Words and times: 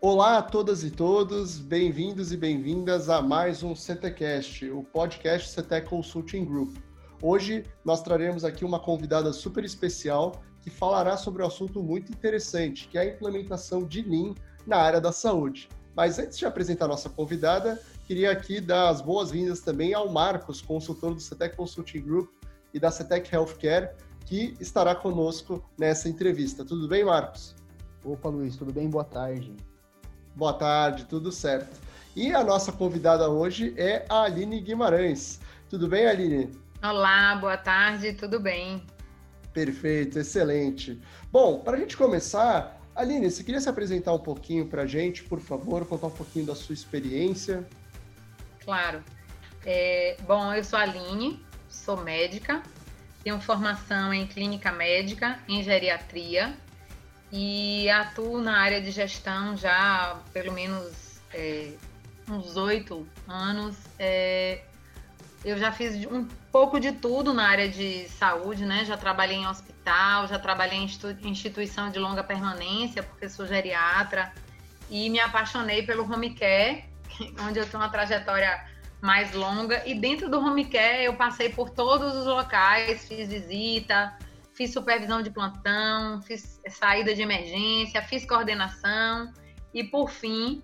Olá 0.00 0.38
a 0.38 0.42
todas 0.42 0.84
e 0.84 0.92
todos, 0.92 1.58
bem-vindos 1.58 2.30
e 2.30 2.36
bem-vindas 2.36 3.08
a 3.08 3.20
mais 3.20 3.64
um 3.64 3.74
CTcast, 3.74 4.70
o 4.70 4.84
podcast 4.84 5.60
CT 5.60 5.80
Consulting 5.88 6.44
Group. 6.44 6.76
Hoje 7.20 7.64
nós 7.84 8.00
traremos 8.00 8.44
aqui 8.44 8.64
uma 8.64 8.78
convidada 8.78 9.32
super 9.32 9.64
especial 9.64 10.40
que 10.60 10.70
falará 10.70 11.16
sobre 11.16 11.42
um 11.42 11.46
assunto 11.46 11.82
muito 11.82 12.12
interessante, 12.12 12.86
que 12.86 12.96
é 12.96 13.00
a 13.00 13.06
implementação 13.06 13.82
de 13.82 14.02
Lean 14.02 14.36
na 14.64 14.76
área 14.76 15.00
da 15.00 15.10
saúde. 15.10 15.68
Mas 15.96 16.16
antes 16.16 16.38
de 16.38 16.46
apresentar 16.46 16.84
a 16.84 16.88
nossa 16.88 17.10
convidada, 17.10 17.82
queria 18.06 18.30
aqui 18.30 18.60
dar 18.60 18.90
as 18.90 19.00
boas-vindas 19.00 19.58
também 19.62 19.94
ao 19.94 20.08
Marcos, 20.08 20.62
consultor 20.62 21.12
do 21.12 21.20
CETEC 21.20 21.56
Consulting 21.56 22.02
Group 22.02 22.30
e 22.72 22.78
da 22.78 22.92
CETEC 22.92 23.34
Healthcare, 23.34 23.96
que 24.24 24.54
estará 24.60 24.94
conosco 24.94 25.68
nessa 25.76 26.08
entrevista. 26.08 26.64
Tudo 26.64 26.86
bem, 26.86 27.04
Marcos? 27.04 27.56
Opa, 28.04 28.28
Luiz, 28.28 28.56
tudo 28.56 28.72
bem? 28.72 28.88
Boa 28.88 29.02
tarde. 29.02 29.56
Boa 30.38 30.52
tarde, 30.52 31.04
tudo 31.06 31.32
certo. 31.32 31.80
E 32.14 32.32
a 32.32 32.44
nossa 32.44 32.70
convidada 32.70 33.28
hoje 33.28 33.74
é 33.76 34.06
a 34.08 34.22
Aline 34.22 34.60
Guimarães. 34.60 35.40
Tudo 35.68 35.88
bem, 35.88 36.06
Aline? 36.06 36.56
Olá, 36.80 37.34
boa 37.34 37.56
tarde, 37.56 38.12
tudo 38.12 38.38
bem? 38.38 38.80
Perfeito, 39.52 40.16
excelente. 40.16 40.96
Bom, 41.32 41.58
para 41.58 41.76
a 41.76 41.80
gente 41.80 41.96
começar, 41.96 42.80
Aline, 42.94 43.28
você 43.28 43.42
queria 43.42 43.60
se 43.60 43.68
apresentar 43.68 44.12
um 44.12 44.20
pouquinho 44.20 44.68
para 44.68 44.82
a 44.82 44.86
gente, 44.86 45.24
por 45.24 45.40
favor, 45.40 45.84
contar 45.84 46.06
um 46.06 46.12
pouquinho 46.12 46.46
da 46.46 46.54
sua 46.54 46.72
experiência? 46.72 47.66
Claro. 48.64 49.02
É, 49.66 50.16
bom, 50.24 50.54
eu 50.54 50.62
sou 50.62 50.78
a 50.78 50.82
Aline, 50.82 51.44
sou 51.68 51.96
médica, 51.96 52.62
tenho 53.24 53.40
formação 53.40 54.14
em 54.14 54.24
clínica 54.24 54.70
médica, 54.70 55.40
em 55.48 55.64
geriatria 55.64 56.56
e 57.30 57.88
atuo 57.90 58.40
na 58.40 58.58
área 58.58 58.80
de 58.80 58.90
gestão 58.90 59.56
já 59.56 59.72
há 59.72 60.14
pelo 60.32 60.52
menos 60.52 61.20
é, 61.32 61.72
uns 62.28 62.56
oito 62.56 63.06
anos. 63.26 63.76
É, 63.98 64.62
eu 65.44 65.56
já 65.58 65.70
fiz 65.70 65.94
um 66.06 66.26
pouco 66.50 66.80
de 66.80 66.92
tudo 66.92 67.32
na 67.32 67.48
área 67.48 67.68
de 67.68 68.08
saúde, 68.08 68.64
né? 68.64 68.84
Já 68.84 68.96
trabalhei 68.96 69.36
em 69.36 69.46
hospital, 69.46 70.26
já 70.26 70.38
trabalhei 70.38 70.78
em 70.78 71.28
instituição 71.28 71.90
de 71.90 71.98
longa 71.98 72.24
permanência, 72.24 73.02
porque 73.02 73.28
sou 73.28 73.46
geriatra, 73.46 74.32
e 74.90 75.08
me 75.10 75.20
apaixonei 75.20 75.82
pelo 75.82 76.10
home 76.10 76.34
care, 76.34 76.84
onde 77.46 77.58
eu 77.58 77.66
tenho 77.66 77.82
uma 77.82 77.88
trajetória 77.88 78.66
mais 79.00 79.32
longa. 79.32 79.82
E 79.86 79.94
dentro 79.94 80.28
do 80.28 80.38
home 80.40 80.64
care 80.64 81.04
eu 81.04 81.14
passei 81.14 81.50
por 81.50 81.70
todos 81.70 82.14
os 82.16 82.26
locais, 82.26 83.06
fiz 83.06 83.28
visita, 83.28 84.16
fiz 84.58 84.72
supervisão 84.72 85.22
de 85.22 85.30
plantão, 85.30 86.20
fiz 86.20 86.60
saída 86.68 87.14
de 87.14 87.22
emergência, 87.22 88.02
fiz 88.02 88.26
coordenação 88.26 89.32
e 89.72 89.84
por 89.84 90.10
fim 90.10 90.60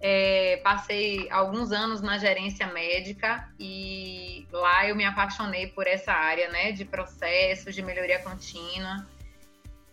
é, 0.00 0.56
passei 0.64 1.30
alguns 1.30 1.70
anos 1.70 2.02
na 2.02 2.18
gerência 2.18 2.66
médica 2.66 3.48
e 3.56 4.48
lá 4.50 4.88
eu 4.88 4.96
me 4.96 5.04
apaixonei 5.04 5.68
por 5.68 5.86
essa 5.86 6.12
área, 6.12 6.50
né, 6.50 6.72
de 6.72 6.84
processos, 6.84 7.72
de 7.72 7.82
melhoria 7.82 8.18
contínua. 8.18 9.06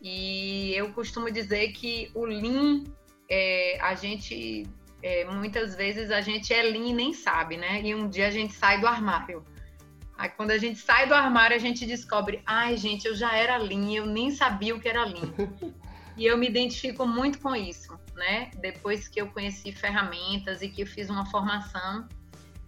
E 0.01 0.73
eu 0.73 0.91
costumo 0.91 1.29
dizer 1.31 1.73
que 1.73 2.09
o 2.15 2.25
Lean, 2.25 2.83
é, 3.29 3.77
a 3.79 3.93
gente 3.93 4.67
é, 5.03 5.25
muitas 5.25 5.75
vezes 5.75 6.09
a 6.09 6.21
gente 6.21 6.51
é 6.51 6.63
lean 6.63 6.87
e 6.87 6.93
nem 6.93 7.13
sabe, 7.13 7.57
né? 7.57 7.81
E 7.83 7.93
um 7.93 8.07
dia 8.09 8.27
a 8.27 8.31
gente 8.31 8.53
sai 8.53 8.79
do 8.79 8.87
armário. 8.87 9.45
Aí 10.17 10.29
quando 10.29 10.51
a 10.51 10.57
gente 10.57 10.79
sai 10.79 11.07
do 11.07 11.13
armário, 11.13 11.55
a 11.55 11.59
gente 11.59 11.85
descobre, 11.85 12.41
ai 12.45 12.77
gente, 12.77 13.07
eu 13.07 13.15
já 13.15 13.35
era 13.35 13.57
lean, 13.57 13.91
eu 13.91 14.05
nem 14.05 14.31
sabia 14.31 14.75
o 14.75 14.79
que 14.79 14.87
era 14.87 15.03
lean. 15.03 15.33
e 16.15 16.25
eu 16.25 16.37
me 16.37 16.47
identifico 16.47 17.05
muito 17.05 17.39
com 17.39 17.55
isso, 17.55 17.97
né? 18.15 18.51
Depois 18.59 19.07
que 19.07 19.19
eu 19.19 19.27
conheci 19.27 19.71
ferramentas 19.71 20.61
e 20.61 20.69
que 20.69 20.81
eu 20.81 20.87
fiz 20.87 21.09
uma 21.09 21.25
formação 21.25 22.07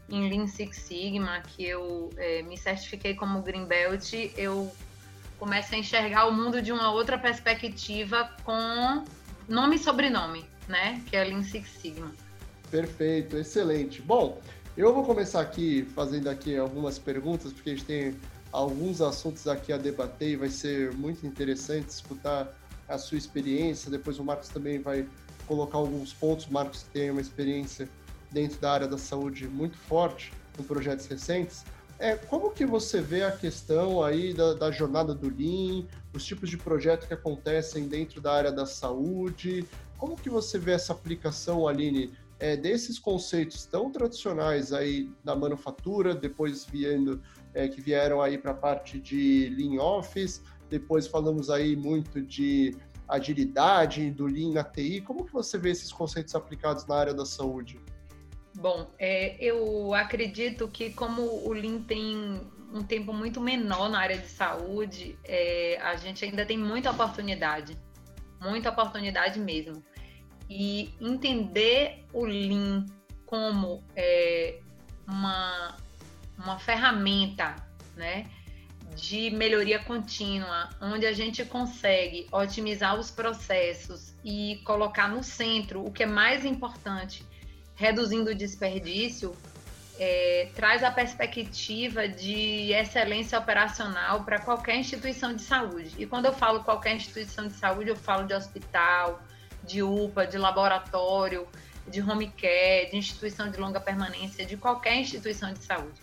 em 0.09 0.29
Lean 0.29 0.47
Six 0.47 0.77
Sigma, 0.77 1.41
que 1.41 1.65
eu 1.65 2.09
é, 2.17 2.41
me 2.43 2.57
certifiquei 2.57 3.15
como 3.15 3.41
Green 3.41 3.65
Belt, 3.65 4.13
eu 4.37 4.71
começo 5.39 5.73
a 5.73 5.77
enxergar 5.77 6.27
o 6.27 6.31
mundo 6.31 6.61
de 6.61 6.71
uma 6.71 6.91
outra 6.91 7.17
perspectiva 7.17 8.29
com 8.43 9.03
nome 9.47 9.75
e 9.75 9.79
sobrenome, 9.79 10.45
né? 10.67 11.01
Que 11.07 11.15
é 11.15 11.23
Lean 11.23 11.43
Six 11.43 11.69
Sigma. 11.69 12.11
Perfeito, 12.69 13.37
excelente. 13.37 14.01
Bom, 14.01 14.41
eu 14.77 14.93
vou 14.93 15.05
começar 15.05 15.39
aqui 15.39 15.87
fazendo 15.95 16.29
aqui 16.29 16.57
algumas 16.57 16.99
perguntas, 16.99 17.53
porque 17.53 17.69
a 17.69 17.73
gente 17.73 17.85
tem 17.85 18.15
alguns 18.51 19.01
assuntos 19.01 19.47
aqui 19.47 19.71
a 19.71 19.77
debater 19.77 20.31
e 20.31 20.35
vai 20.35 20.49
ser 20.49 20.91
muito 20.93 21.25
interessante 21.25 21.89
escutar 21.89 22.53
a 22.87 22.97
sua 22.97 23.17
experiência. 23.17 23.89
Depois 23.89 24.19
o 24.19 24.23
Marcos 24.23 24.49
também 24.49 24.79
vai 24.79 25.07
colocar 25.47 25.77
alguns 25.77 26.13
pontos. 26.13 26.45
O 26.45 26.53
Marcos 26.53 26.83
tem 26.91 27.09
uma 27.09 27.21
experiência 27.21 27.87
dentro 28.31 28.59
da 28.59 28.71
área 28.71 28.87
da 28.87 28.97
saúde 28.97 29.47
muito 29.47 29.77
forte 29.77 30.33
em 30.59 30.63
projetos 30.63 31.05
recentes. 31.05 31.63
É, 31.97 32.15
como 32.15 32.51
que 32.51 32.65
você 32.65 32.99
vê 32.99 33.23
a 33.23 33.31
questão 33.31 34.03
aí 34.03 34.33
da, 34.33 34.53
da, 34.53 34.71
jornada 34.71 35.15
do 35.15 35.29
Lean, 35.29 35.85
os 36.13 36.25
tipos 36.25 36.49
de 36.49 36.57
projetos 36.57 37.07
que 37.07 37.13
acontecem 37.13 37.87
dentro 37.87 38.19
da 38.19 38.33
área 38.33 38.51
da 38.51 38.65
saúde? 38.65 39.65
Como 39.97 40.17
que 40.17 40.29
você 40.29 40.59
vê 40.59 40.73
essa 40.73 40.91
aplicação, 40.91 41.65
Aline, 41.65 42.11
é, 42.45 42.55
desses 42.55 42.99
conceitos 42.99 43.65
tão 43.65 43.91
tradicionais 43.91 44.71
aí 44.71 45.09
da 45.23 45.35
manufatura, 45.35 46.13
depois 46.13 46.63
viendo, 46.63 47.19
é, 47.55 47.67
que 47.67 47.81
vieram 47.81 48.21
aí 48.21 48.37
para 48.37 48.51
a 48.51 48.53
parte 48.53 48.99
de 48.99 49.49
Lean 49.57 49.81
Office, 49.81 50.43
depois 50.69 51.07
falamos 51.07 51.49
aí 51.49 51.75
muito 51.75 52.21
de 52.21 52.75
agilidade, 53.07 54.11
do 54.11 54.27
Lean 54.27 54.51
na 54.53 54.63
TI. 54.63 55.01
Como 55.01 55.25
que 55.25 55.33
você 55.33 55.57
vê 55.57 55.71
esses 55.71 55.91
conceitos 55.91 56.35
aplicados 56.35 56.85
na 56.85 56.95
área 56.95 57.13
da 57.15 57.25
saúde? 57.25 57.79
Bom, 58.55 58.91
é, 58.99 59.43
eu 59.43 59.95
acredito 59.95 60.67
que 60.67 60.91
como 60.91 61.23
o 61.23 61.51
Lean 61.51 61.81
tem 61.81 62.41
um 62.71 62.83
tempo 62.83 63.11
muito 63.11 63.41
menor 63.41 63.89
na 63.89 63.99
área 63.99 64.19
de 64.19 64.27
saúde, 64.27 65.17
é, 65.23 65.79
a 65.81 65.95
gente 65.95 66.23
ainda 66.23 66.45
tem 66.45 66.59
muita 66.59 66.91
oportunidade, 66.91 67.75
muita 68.39 68.69
oportunidade 68.69 69.39
mesmo 69.39 69.83
e 70.49 70.93
entender 70.99 72.03
o 72.13 72.25
Lean 72.25 72.85
como 73.25 73.83
é, 73.95 74.59
uma, 75.07 75.77
uma 76.37 76.59
ferramenta 76.59 77.55
né, 77.95 78.25
de 78.95 79.29
melhoria 79.31 79.79
contínua, 79.79 80.69
onde 80.81 81.05
a 81.05 81.13
gente 81.13 81.43
consegue 81.45 82.27
otimizar 82.31 82.97
os 82.97 83.11
processos 83.11 84.13
e 84.23 84.61
colocar 84.63 85.09
no 85.09 85.23
centro 85.23 85.85
o 85.85 85.91
que 85.91 86.03
é 86.03 86.05
mais 86.05 86.45
importante, 86.45 87.25
reduzindo 87.75 88.31
o 88.31 88.35
desperdício, 88.35 89.35
é, 89.97 90.49
traz 90.55 90.83
a 90.83 90.91
perspectiva 90.91 92.07
de 92.07 92.71
excelência 92.71 93.39
operacional 93.39 94.23
para 94.23 94.39
qualquer 94.39 94.75
instituição 94.77 95.33
de 95.33 95.41
saúde. 95.41 95.93
E 95.97 96.05
quando 96.05 96.25
eu 96.25 96.33
falo 96.33 96.63
qualquer 96.63 96.95
instituição 96.95 97.47
de 97.47 97.53
saúde, 97.53 97.89
eu 97.89 97.95
falo 97.95 98.27
de 98.27 98.33
hospital, 98.33 99.21
de 99.65 99.81
UPA, 99.81 100.25
de 100.25 100.37
laboratório, 100.37 101.47
de 101.87 102.01
home 102.01 102.31
care, 102.31 102.89
de 102.89 102.97
instituição 102.97 103.49
de 103.49 103.59
longa 103.59 103.79
permanência, 103.79 104.45
de 104.45 104.57
qualquer 104.57 104.95
instituição 104.95 105.53
de 105.53 105.59
saúde. 105.59 106.01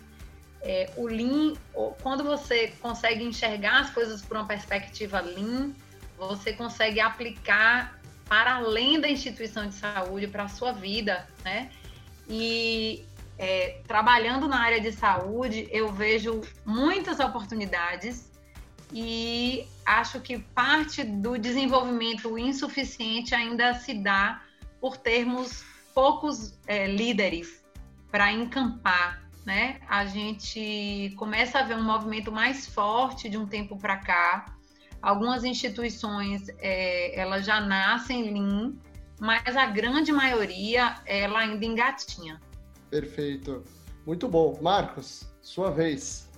É, 0.60 0.92
o 0.96 1.06
Lean, 1.06 1.54
quando 2.02 2.22
você 2.22 2.68
consegue 2.80 3.24
enxergar 3.24 3.80
as 3.80 3.90
coisas 3.90 4.22
por 4.22 4.36
uma 4.36 4.46
perspectiva 4.46 5.20
Lean, 5.20 5.72
você 6.16 6.52
consegue 6.52 7.00
aplicar 7.00 8.00
para 8.28 8.54
além 8.56 9.00
da 9.00 9.08
instituição 9.08 9.66
de 9.66 9.74
saúde, 9.74 10.28
para 10.28 10.44
a 10.44 10.48
sua 10.48 10.72
vida, 10.72 11.26
né? 11.44 11.70
E 12.28 13.04
é, 13.36 13.80
trabalhando 13.88 14.46
na 14.46 14.60
área 14.60 14.80
de 14.80 14.92
saúde, 14.92 15.68
eu 15.72 15.92
vejo 15.92 16.40
muitas 16.64 17.18
oportunidades 17.18 18.30
e 18.92 19.66
acho 19.84 20.20
que 20.20 20.38
parte 20.38 21.02
do 21.04 21.38
desenvolvimento 21.38 22.38
insuficiente 22.38 23.34
ainda 23.34 23.74
se 23.74 23.94
dá 23.94 24.42
por 24.80 24.96
termos 24.96 25.64
poucos 25.94 26.58
é, 26.66 26.86
líderes 26.86 27.62
para 28.10 28.32
encampar, 28.32 29.22
né? 29.44 29.80
A 29.88 30.04
gente 30.06 31.14
começa 31.16 31.58
a 31.58 31.62
ver 31.62 31.76
um 31.76 31.82
movimento 31.82 32.30
mais 32.32 32.66
forte 32.66 33.28
de 33.28 33.36
um 33.36 33.46
tempo 33.46 33.76
para 33.76 33.96
cá. 33.98 34.56
Algumas 35.00 35.44
instituições 35.44 36.48
é, 36.58 37.18
elas 37.18 37.44
já 37.44 37.60
nascem 37.60 38.32
lean, 38.32 38.74
mas 39.20 39.56
a 39.56 39.66
grande 39.66 40.12
maioria 40.12 40.96
ela 41.06 41.40
ainda 41.40 41.64
engatinha. 41.64 42.40
Perfeito, 42.90 43.64
muito 44.06 44.28
bom, 44.28 44.58
Marcos, 44.60 45.26
sua 45.40 45.70
vez. 45.70 46.31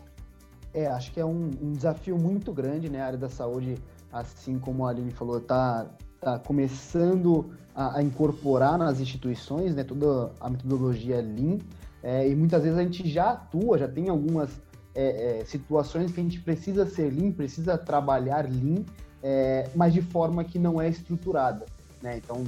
É, 0.74 0.88
acho 0.88 1.12
que 1.12 1.20
é 1.20 1.24
um, 1.24 1.50
um, 1.62 1.72
desafio 1.72 2.18
muito 2.18 2.52
grande, 2.52 2.90
né? 2.90 3.00
A 3.00 3.06
área 3.06 3.18
da 3.18 3.28
saúde, 3.28 3.76
assim 4.12 4.58
como 4.58 4.84
a 4.84 4.90
Aline 4.90 5.12
falou, 5.12 5.38
está 5.38 5.86
tá 6.20 6.36
começando 6.40 7.54
a, 7.72 7.98
a, 7.98 8.02
incorporar 8.02 8.76
nas 8.76 8.98
instituições, 8.98 9.72
né? 9.72 9.84
Toda 9.84 10.32
a 10.40 10.50
metodologia 10.50 11.20
Lean. 11.20 11.58
É, 12.02 12.28
e 12.28 12.34
muitas 12.34 12.64
vezes 12.64 12.76
a 12.76 12.82
gente 12.82 13.08
já 13.08 13.30
atua, 13.30 13.78
já 13.78 13.86
tem 13.86 14.08
algumas 14.08 14.60
é, 14.94 15.40
é, 15.40 15.44
situações 15.44 16.10
que 16.10 16.20
a 16.20 16.22
gente 16.24 16.40
precisa 16.40 16.84
ser 16.86 17.10
Lean, 17.10 17.30
precisa 17.30 17.78
trabalhar 17.78 18.44
Lean, 18.44 18.84
é, 19.22 19.70
mas 19.76 19.92
de 19.92 20.02
forma 20.02 20.42
que 20.42 20.58
não 20.58 20.80
é 20.80 20.88
estruturada, 20.88 21.66
né? 22.02 22.18
Então, 22.18 22.44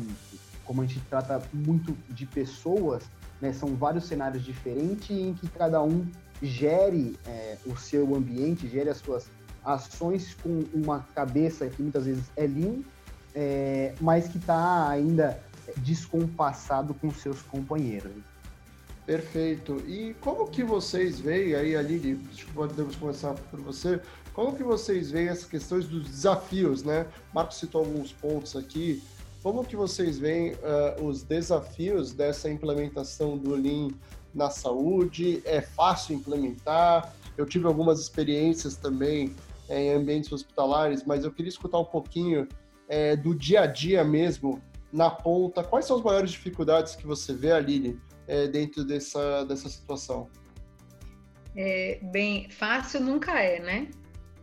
como 0.64 0.82
a 0.82 0.86
gente 0.86 1.00
trata 1.08 1.40
muito 1.52 1.96
de 2.12 2.26
pessoas, 2.26 3.04
né, 3.40 3.52
são 3.52 3.68
vários 3.76 4.04
cenários 4.04 4.44
diferentes 4.44 5.10
em 5.10 5.32
que 5.32 5.48
cada 5.48 5.80
um 5.82 6.04
gere 6.42 7.18
é, 7.26 7.56
o 7.66 7.76
seu 7.76 8.14
ambiente, 8.14 8.68
gere 8.68 8.90
as 8.90 8.98
suas 8.98 9.30
ações 9.64 10.34
com 10.42 10.64
uma 10.72 11.00
cabeça 11.14 11.66
que 11.68 11.82
muitas 11.82 12.04
vezes 12.06 12.24
é 12.36 12.46
lean, 12.46 12.82
é, 13.34 13.94
mas 14.00 14.28
que 14.28 14.38
está 14.38 14.88
ainda 14.88 15.40
descompassado 15.78 16.94
com 16.94 17.10
seus 17.10 17.42
companheiros. 17.42 18.12
Perfeito. 19.04 19.82
E 19.86 20.14
como 20.20 20.48
que 20.48 20.64
vocês 20.64 21.20
veem 21.20 21.54
aí, 21.54 21.76
Aline, 21.76 22.16
podemos 22.52 22.96
começar 22.96 23.34
por 23.34 23.60
você, 23.60 24.00
como 24.32 24.56
que 24.56 24.64
vocês 24.64 25.10
veem 25.10 25.28
as 25.28 25.44
questões 25.44 25.86
dos 25.86 26.08
desafios, 26.08 26.82
né? 26.82 27.06
Marcos 27.32 27.58
citou 27.58 27.82
alguns 27.84 28.12
pontos 28.12 28.56
aqui. 28.56 29.02
Como 29.42 29.64
que 29.64 29.76
vocês 29.76 30.18
veem 30.18 30.54
uh, 30.54 31.04
os 31.04 31.22
desafios 31.22 32.12
dessa 32.12 32.50
implementação 32.50 33.38
do 33.38 33.54
Lean 33.54 33.90
na 34.36 34.50
saúde? 34.50 35.42
É 35.44 35.60
fácil 35.60 36.14
implementar? 36.14 37.12
Eu 37.36 37.46
tive 37.46 37.66
algumas 37.66 38.00
experiências 38.00 38.76
também 38.76 39.34
é, 39.68 39.82
em 39.82 39.94
ambientes 39.94 40.30
hospitalares, 40.30 41.04
mas 41.04 41.24
eu 41.24 41.32
queria 41.32 41.48
escutar 41.48 41.78
um 41.78 41.84
pouquinho 41.84 42.46
é, 42.88 43.16
do 43.16 43.34
dia 43.34 43.62
a 43.62 43.66
dia 43.66 44.04
mesmo, 44.04 44.62
na 44.92 45.10
ponta. 45.10 45.64
Quais 45.64 45.86
são 45.86 45.96
as 45.96 46.02
maiores 46.02 46.30
dificuldades 46.30 46.94
que 46.94 47.06
você 47.06 47.32
vê, 47.32 47.52
Aline, 47.52 47.98
é, 48.28 48.46
dentro 48.46 48.84
dessa, 48.84 49.44
dessa 49.44 49.68
situação? 49.68 50.28
É, 51.56 51.98
bem, 52.02 52.48
fácil 52.50 53.00
nunca 53.00 53.40
é, 53.40 53.58
né? 53.58 53.90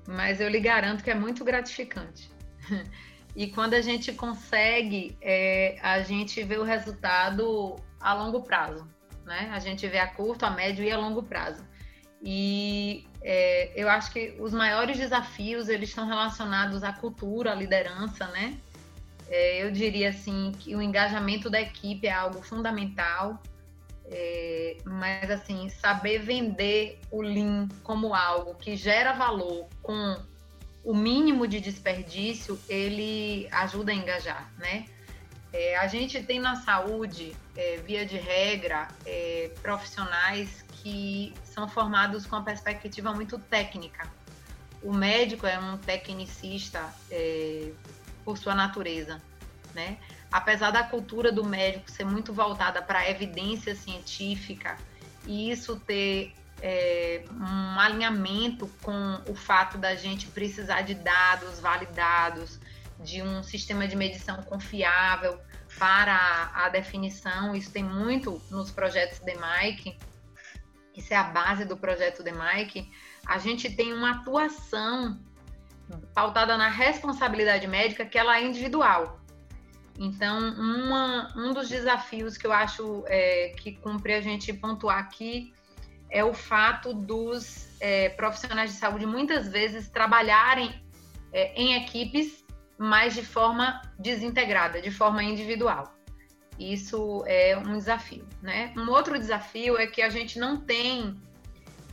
Mas 0.08 0.42
eu 0.42 0.50
lhe 0.50 0.60
garanto 0.60 1.04
que 1.04 1.12
é 1.12 1.16
muito 1.16 1.44
gratificante. 1.46 2.30
E 3.36 3.48
quando 3.48 3.74
a 3.74 3.82
gente 3.82 4.14
consegue, 4.14 5.18
é, 5.20 5.78
a 5.82 6.02
gente 6.02 6.44
vê 6.44 6.58
o 6.58 6.64
resultado 6.64 7.76
a 8.00 8.14
longo 8.14 8.44
prazo, 8.44 8.88
né? 9.26 9.50
A 9.54 9.60
gente 9.60 9.88
vê 9.88 10.00
a 10.00 10.08
curto, 10.08 10.46
a 10.46 10.50
médio 10.50 10.84
e 10.84 10.92
a 10.92 10.98
longo 10.98 11.24
prazo. 11.24 11.64
E 12.22 13.06
é, 13.22 13.72
eu 13.76 13.90
acho 13.90 14.12
que 14.12 14.36
os 14.40 14.54
maiores 14.54 14.98
desafios 14.98 15.68
eles 15.68 15.90
estão 15.90 16.08
relacionados 16.08 16.84
à 16.84 16.94
cultura, 16.94 17.52
à 17.52 17.56
liderança, 17.56 18.28
né? 18.28 18.58
É, 19.28 19.64
eu 19.64 19.72
diria 19.72 20.10
assim 20.10 20.52
que 20.60 20.76
o 20.76 20.82
engajamento 20.82 21.50
da 21.50 21.60
equipe 21.60 22.08
é 22.08 22.14
algo 22.14 22.42
fundamental. 22.42 23.42
É, 24.06 24.78
mas 24.86 25.32
assim, 25.32 25.70
saber 25.70 26.20
vender 26.20 27.00
o 27.10 27.22
Lean 27.22 27.68
como 27.84 28.14
algo 28.14 28.54
que 28.56 28.76
gera 28.76 29.14
valor 29.14 29.68
com 29.82 30.18
o 30.84 30.94
mínimo 30.94 31.48
de 31.48 31.60
desperdício, 31.62 32.60
ele 32.68 33.48
ajuda 33.52 33.92
a 33.92 33.96
engajar, 33.96 34.54
né? 34.58 34.86
É, 35.54 35.78
a 35.78 35.88
gente 35.88 36.22
tem 36.24 36.40
na 36.40 36.56
saúde, 36.56 37.36
é, 37.56 37.78
via 37.78 38.06
de 38.06 38.18
regra, 38.18 38.88
é, 39.06 39.52
profissionais 39.62 40.66
que 40.82 41.34
são 41.46 41.70
formados 41.70 42.26
com 42.26 42.36
uma 42.36 42.44
perspectiva 42.44 43.14
muito 43.14 43.38
técnica. 43.38 44.12
O 44.82 44.92
médico 44.92 45.46
é 45.48 45.58
um 45.58 45.78
tecnicista 45.78 46.84
é, 47.10 47.72
por 48.26 48.38
sua 48.38 48.56
natureza, 48.56 49.22
né? 49.74 49.98
apesar 50.34 50.72
da 50.72 50.84
cultura 50.84 51.32
do 51.32 51.46
médico 51.46 51.92
ser 51.92 52.06
muito 52.06 52.34
voltada 52.34 52.82
para 52.82 53.00
a 53.00 53.10
evidência 53.10 53.76
científica 53.76 54.76
e 55.28 55.52
isso 55.52 55.80
ter 55.80 56.34
é, 56.60 57.24
um 57.32 57.80
alinhamento 57.80 58.68
com 58.82 59.22
o 59.30 59.36
fato 59.36 59.78
da 59.78 59.96
gente 59.96 60.26
precisar 60.28 60.82
de 60.82 60.96
dados 60.96 61.60
validados, 61.60 62.60
de 63.04 63.22
um 63.22 63.44
sistema 63.44 63.88
de 63.88 63.96
medição 63.96 64.42
confiável 64.44 65.40
para 65.78 66.52
a, 66.54 66.70
definição, 66.70 67.56
isso 67.56 67.72
tem 67.72 67.84
muito 67.84 68.42
nos 68.50 68.72
projetos 68.72 69.20
de 69.20 69.34
Mike, 69.36 69.98
isso 70.96 71.14
é 71.14 71.18
a 71.18 71.24
base 71.24 71.66
do 71.66 71.76
projeto 71.76 72.24
de 72.24 72.32
Mike, 72.32 72.90
a 73.26 73.38
gente 73.38 73.70
tem 73.70 73.94
uma 73.94 74.12
atuação 74.12 75.20
pautada 76.14 76.58
na 76.58 76.70
responsabilidade 76.70 77.68
médica 77.68 78.06
que 78.06 78.18
ela 78.18 78.38
é 78.38 78.44
individual. 78.44 79.20
Então, 79.98 80.40
uma, 80.40 81.34
um 81.36 81.54
dos 81.54 81.70
desafios 81.70 82.38
que 82.38 82.48
eu 82.48 82.54
acho 82.54 83.04
é, 83.08 83.50
que 83.58 83.74
cumpre 83.74 84.14
a 84.14 84.22
gente 84.22 84.52
pontuar 84.54 84.98
aqui 84.98 85.54
é 86.10 86.24
o 86.24 86.34
fato 86.34 86.94
dos 86.94 87.68
é, 87.80 88.10
profissionais 88.10 88.72
de 88.72 88.78
saúde 88.78 89.06
muitas 89.06 89.48
vezes 89.48 89.90
trabalharem 89.90 90.84
é, 91.32 91.54
em 91.60 91.76
equipes, 91.76 92.43
mas 92.78 93.14
de 93.14 93.24
forma 93.24 93.82
desintegrada, 94.00 94.82
de 94.82 94.92
forma 94.92 95.24
individual. 95.24 95.94
Isso 96.60 97.24
é 97.26 97.58
um 97.58 97.78
desafio, 97.78 98.28
né? 98.42 98.74
Um 98.78 98.90
outro 98.90 99.18
desafio 99.18 99.78
é 99.78 99.88
que 99.88 100.02
a 100.02 100.10
gente 100.10 100.38
não 100.38 100.58
tem 100.58 101.20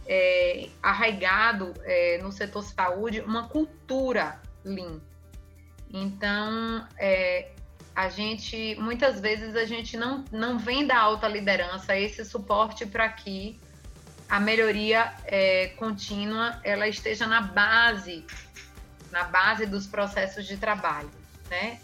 é, 0.06 0.69
arraigado 0.82 1.73
é, 1.82 2.19
no 2.23 2.31
setor 2.31 2.62
saúde 2.62 3.21
uma 3.21 3.49
cultura 3.49 4.41
lean. 4.65 5.00
Então, 5.93 6.87
é, 6.99 7.53
a 7.94 8.09
gente 8.09 8.77
muitas 8.77 9.21
vezes 9.21 9.56
a 9.56 9.65
gente 9.65 9.97
não, 9.97 10.25
não 10.31 10.59
vem 10.59 10.87
da 10.87 10.99
alta 10.99 11.27
liderança 11.27 11.97
esse 11.97 12.25
suporte 12.25 12.87
para 12.87 13.09
que 13.09 13.59
a 14.29 14.38
melhoria 14.38 15.12
é, 15.25 15.69
contínua 15.77 16.61
ela 16.62 16.87
esteja 16.87 17.27
na 17.27 17.41
base 17.41 18.25
na 19.10 19.24
base 19.24 19.66
dos 19.66 19.86
processos 19.86 20.46
de 20.46 20.56
trabalho, 20.56 21.10
né? 21.48 21.78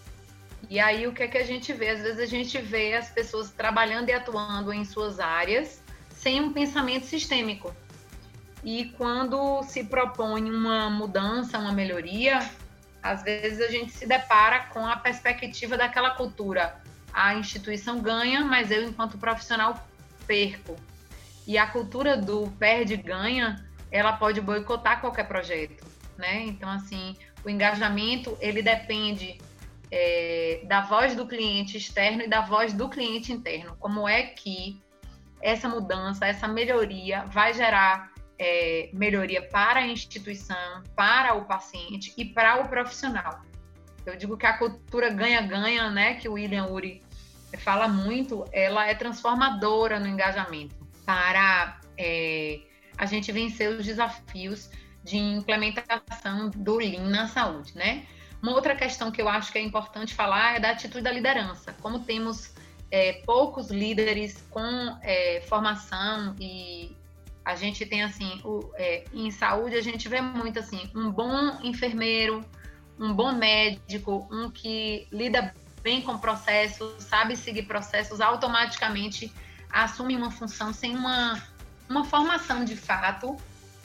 E 0.69 0.81
aí 0.81 1.07
o 1.07 1.13
que 1.13 1.23
é 1.23 1.29
que 1.29 1.39
a 1.39 1.45
gente 1.45 1.73
vê? 1.73 1.91
Às 1.91 2.03
vezes 2.03 2.19
a 2.19 2.27
gente 2.27 2.59
vê 2.59 2.95
as 2.95 3.11
pessoas 3.11 3.51
trabalhando 3.51 4.09
e 4.09 4.13
atuando 4.13 4.73
em 4.73 4.85
suas 4.85 5.21
áreas 5.21 5.83
sem 6.11 6.41
um 6.41 6.53
pensamento 6.53 7.07
sistêmico. 7.07 7.75
E 8.65 8.87
quando 8.97 9.63
se 9.63 9.85
propõe 9.85 10.51
uma 10.51 10.91
mudança, 10.91 11.59
uma 11.59 11.73
melhoria, 11.73 12.41
às 13.03 13.23
vezes 13.23 13.61
a 13.61 13.71
gente 13.71 13.93
se 13.93 14.07
depara 14.07 14.65
com 14.65 14.85
a 14.85 14.97
perspectiva 14.97 15.77
daquela 15.77 16.11
cultura. 16.11 16.81
A 17.13 17.35
instituição 17.35 18.01
ganha, 18.01 18.45
mas 18.45 18.71
eu, 18.71 18.83
enquanto 18.83 19.17
profissional, 19.19 19.87
perco. 20.27 20.77
E 21.47 21.57
a 21.57 21.67
cultura 21.67 22.17
do 22.17 22.51
perde-ganha, 22.59 23.65
ela 23.91 24.15
pode 24.15 24.41
boicotar 24.41 25.01
qualquer 25.01 25.29
projeto, 25.29 25.87
né? 26.19 26.43
Então, 26.43 26.69
assim, 26.69 27.17
o 27.45 27.51
engajamento, 27.51 28.37
ele 28.41 28.63
depende 28.63 29.39
é, 29.91 30.63
da 30.65 30.81
voz 30.81 31.15
do 31.15 31.27
cliente 31.27 31.77
externo 31.77 32.23
e 32.23 32.29
da 32.29 32.41
voz 32.41 32.73
do 32.73 32.89
cliente 32.89 33.33
interno. 33.33 33.77
Como 33.79 34.09
é 34.09 34.23
que 34.23 34.81
essa 35.41 35.69
mudança, 35.69 36.27
essa 36.27 36.49
melhoria 36.49 37.25
vai 37.27 37.53
gerar 37.55 38.13
é, 38.39 38.91
melhoria 38.93 39.43
para 39.43 39.81
a 39.81 39.87
instituição, 39.87 40.83
para 40.95 41.35
o 41.35 41.45
paciente 41.45 42.13
e 42.17 42.25
para 42.25 42.61
o 42.61 42.69
profissional. 42.69 43.41
Eu 44.05 44.17
digo 44.17 44.37
que 44.37 44.47
a 44.47 44.57
cultura 44.57 45.11
ganha-ganha, 45.11 45.91
né, 45.91 46.15
que 46.15 46.29
o 46.29 46.35
William 46.35 46.67
Uri 46.67 47.03
fala 47.59 47.89
muito, 47.89 48.45
ela 48.53 48.87
é 48.87 48.95
transformadora 48.95 49.99
no 49.99 50.07
engajamento 50.07 50.75
para 51.05 51.81
é, 51.97 52.61
a 52.99 53.07
gente 53.07 53.33
vencer 53.33 53.71
os 53.71 53.85
desafios 53.85 54.71
de 55.07 55.17
implementação 55.17 56.51
do 56.51 56.77
Lean 56.77 57.09
na 57.09 57.29
saúde, 57.29 57.73
né? 57.77 58.05
Uma 58.43 58.53
outra 58.53 58.75
questão 58.75 59.11
que 59.11 59.23
eu 59.23 59.29
acho 59.29 59.53
que 59.53 59.59
é 59.59 59.63
importante 59.63 60.15
falar 60.15 60.57
é 60.57 60.61
da 60.61 60.71
atitude 60.71 61.03
da 61.05 61.13
liderança. 61.13 61.73
Como 61.81 62.01
temos 62.01 62.53
é, 62.91 63.23
poucos 63.25 63.71
líderes 63.71 64.45
com 64.51 64.99
é, 65.03 65.41
formação 65.49 66.35
e 66.39 66.95
a 67.45 67.55
gente 67.55 67.87
tem 67.87 68.03
assim, 68.03 68.41
o, 68.45 68.69
é, 68.75 69.05
em 69.15 69.31
saúde 69.31 69.77
a 69.77 69.81
gente 69.81 70.09
vê 70.09 70.21
muito 70.21 70.59
assim, 70.59 70.91
um 70.95 71.11
bom 71.11 71.59
enfermeiro, 71.63 72.45
um 72.99 73.15
bom 73.15 73.33
médico, 73.33 74.29
um 74.31 74.51
que 74.51 75.07
lida 75.13 75.55
bem 75.83 76.03
com 76.03 76.19
processos, 76.19 77.01
sabe 77.05 77.37
seguir 77.37 77.63
processos, 77.63 78.21
automaticamente 78.21 79.33
assume 79.71 80.17
uma 80.17 80.33
função 80.33 80.73
sem 80.73 80.97
uma, 80.97 81.41
uma 81.89 82.05
formação 82.05 82.65
de 82.65 82.75
fato 82.75 83.37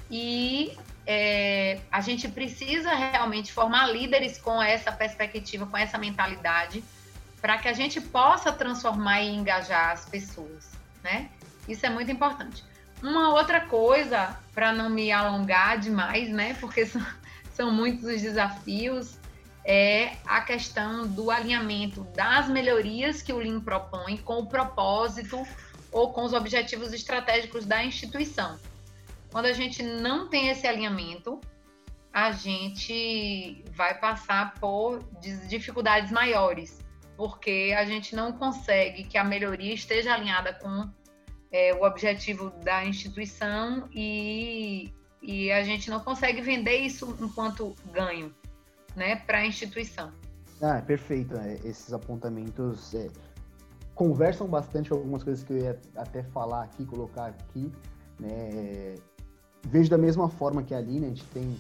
e 0.10 0.76
é, 1.06 1.80
a 1.92 2.02
gente 2.02 2.28
precisa 2.28 2.94
realmente 2.94 3.52
formar 3.52 3.88
líderes 3.88 4.38
com 4.38 4.62
essa 4.62 4.92
perspectiva, 4.92 5.66
com 5.66 5.78
essa 5.78 5.98
mentalidade, 5.98 6.84
para 7.42 7.58
que 7.58 7.68
a 7.68 7.74
gente 7.74 8.00
possa 8.00 8.52
transformar 8.52 9.22
e 9.22 9.30
engajar 9.30 9.92
as 9.92 10.06
pessoas, 10.06 10.72
né? 11.04 11.30
Isso 11.68 11.86
é 11.86 11.90
muito 11.90 12.12
importante. 12.12 12.64
Uma 13.02 13.34
outra 13.34 13.62
coisa, 13.62 14.38
para 14.54 14.72
não 14.72 14.90
me 14.90 15.12
alongar 15.12 15.80
demais, 15.80 16.30
né? 16.30 16.56
Porque 16.60 16.86
são, 16.88 17.06
são 17.54 17.72
muitos 17.72 18.04
os 18.04 18.22
desafios, 18.22 19.18
é 19.64 20.18
a 20.26 20.42
questão 20.42 21.08
do 21.08 21.30
alinhamento 21.30 22.04
das 22.16 22.48
melhorias 22.48 23.22
que 23.22 23.34
o 23.34 23.38
Lean 23.38 23.60
propõe 23.60 24.18
com 24.18 24.40
o 24.40 24.48
propósito 24.48 25.46
ou 25.92 26.14
com 26.14 26.24
os 26.24 26.34
objetivos 26.34 26.94
estratégicos 26.94 27.66
da 27.66 27.84
instituição. 27.84 28.58
Quando 29.32 29.46
a 29.46 29.54
gente 29.54 29.82
não 29.82 30.28
tem 30.28 30.50
esse 30.50 30.68
alinhamento, 30.68 31.40
a 32.14 32.32
gente 32.32 33.64
vai 33.74 33.98
passar 33.98 34.54
por 34.56 35.00
dificuldades 35.48 36.12
maiores, 36.12 36.80
porque 37.16 37.74
a 37.78 37.86
gente 37.86 38.16
não 38.16 38.34
consegue 38.34 39.06
que 39.06 39.18
a 39.18 39.24
melhoria 39.24 39.74
esteja 39.74 40.14
alinhada 40.14 40.54
com 40.54 40.90
é, 41.52 41.74
o 41.74 41.84
objetivo 41.84 42.50
da 42.64 42.86
instituição 42.86 43.88
e, 43.94 44.94
e 45.22 45.52
a 45.52 45.64
gente 45.64 45.90
não 45.90 46.02
consegue 46.02 46.42
vender 46.42 46.78
isso 46.78 47.18
enquanto 47.22 47.76
ganho 47.92 48.34
né, 48.96 49.16
para 49.16 49.40
a 49.40 49.46
instituição. 49.46 50.12
Ah, 50.62 50.78
é 50.78 50.82
perfeito. 50.82 51.34
Né? 51.34 51.58
Esses 51.64 51.94
apontamentos 51.94 52.94
é, 52.94 53.08
conversam 53.96 54.48
bastante 54.48 54.92
algumas 54.92 55.24
coisas 55.24 55.44
que 55.44 55.54
eu 55.54 55.58
ia 55.58 55.80
até 55.96 56.24
falar 56.24 56.64
aqui, 56.64 56.86
colocar 56.86 57.28
aqui. 57.28 57.72
Né? 58.20 58.96
Vejo 59.64 59.90
da 59.90 59.98
mesma 59.98 60.30
forma 60.30 60.64
que 60.64 60.74
a 60.74 60.78
Aline, 60.78 61.06
a 61.06 61.10
gente 61.10 61.24
tem 61.26 61.56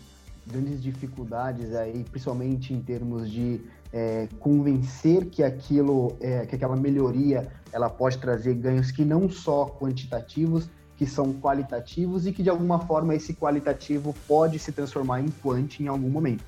grandes 0.48 0.82
dificuldades 0.82 1.74
aí, 1.76 2.04
principalmente 2.10 2.74
em 2.74 2.82
termos 2.82 3.30
de 3.30 3.62
é, 3.94 4.28
convencer 4.40 5.26
que 5.26 5.44
aquilo, 5.44 6.18
é, 6.20 6.46
que 6.46 6.56
aquela 6.56 6.76
melhoria, 6.76 7.48
ela 7.72 7.90
pode 7.90 8.18
trazer 8.18 8.56
ganhos 8.56 8.92
que 8.92 9.06
não 9.06 9.30
só 9.30 9.66
quantitativos, 9.66 10.68
que 10.98 11.06
são 11.06 11.34
qualitativos 11.34 12.28
e 12.28 12.32
que 12.32 12.44
de 12.44 12.50
alguma 12.50 12.80
forma 12.80 13.16
esse 13.16 13.34
qualitativo 13.34 14.16
pode 14.28 14.60
se 14.60 14.72
transformar 14.72 15.22
em 15.22 15.30
quant 15.42 15.80
em 15.80 15.88
algum 15.88 16.10
momento. 16.10 16.44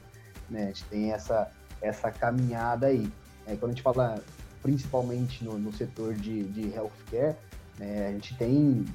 Né? 0.49 0.63
A 0.63 0.67
gente 0.67 0.83
tem 0.85 1.11
essa 1.11 1.51
essa 1.83 2.09
caminhada 2.09 2.87
aí. 2.87 3.11
É, 3.45 3.55
quando 3.55 3.71
a 3.71 3.73
gente 3.73 3.83
fala 3.83 4.23
principalmente 4.63 5.43
no, 5.43 5.59
no 5.59 5.73
setor 5.73 6.13
de, 6.13 6.43
de 6.45 6.73
healthcare, 6.73 7.35
né, 7.77 8.07
a 8.07 8.11
gente 8.11 8.35
tem 8.37 8.85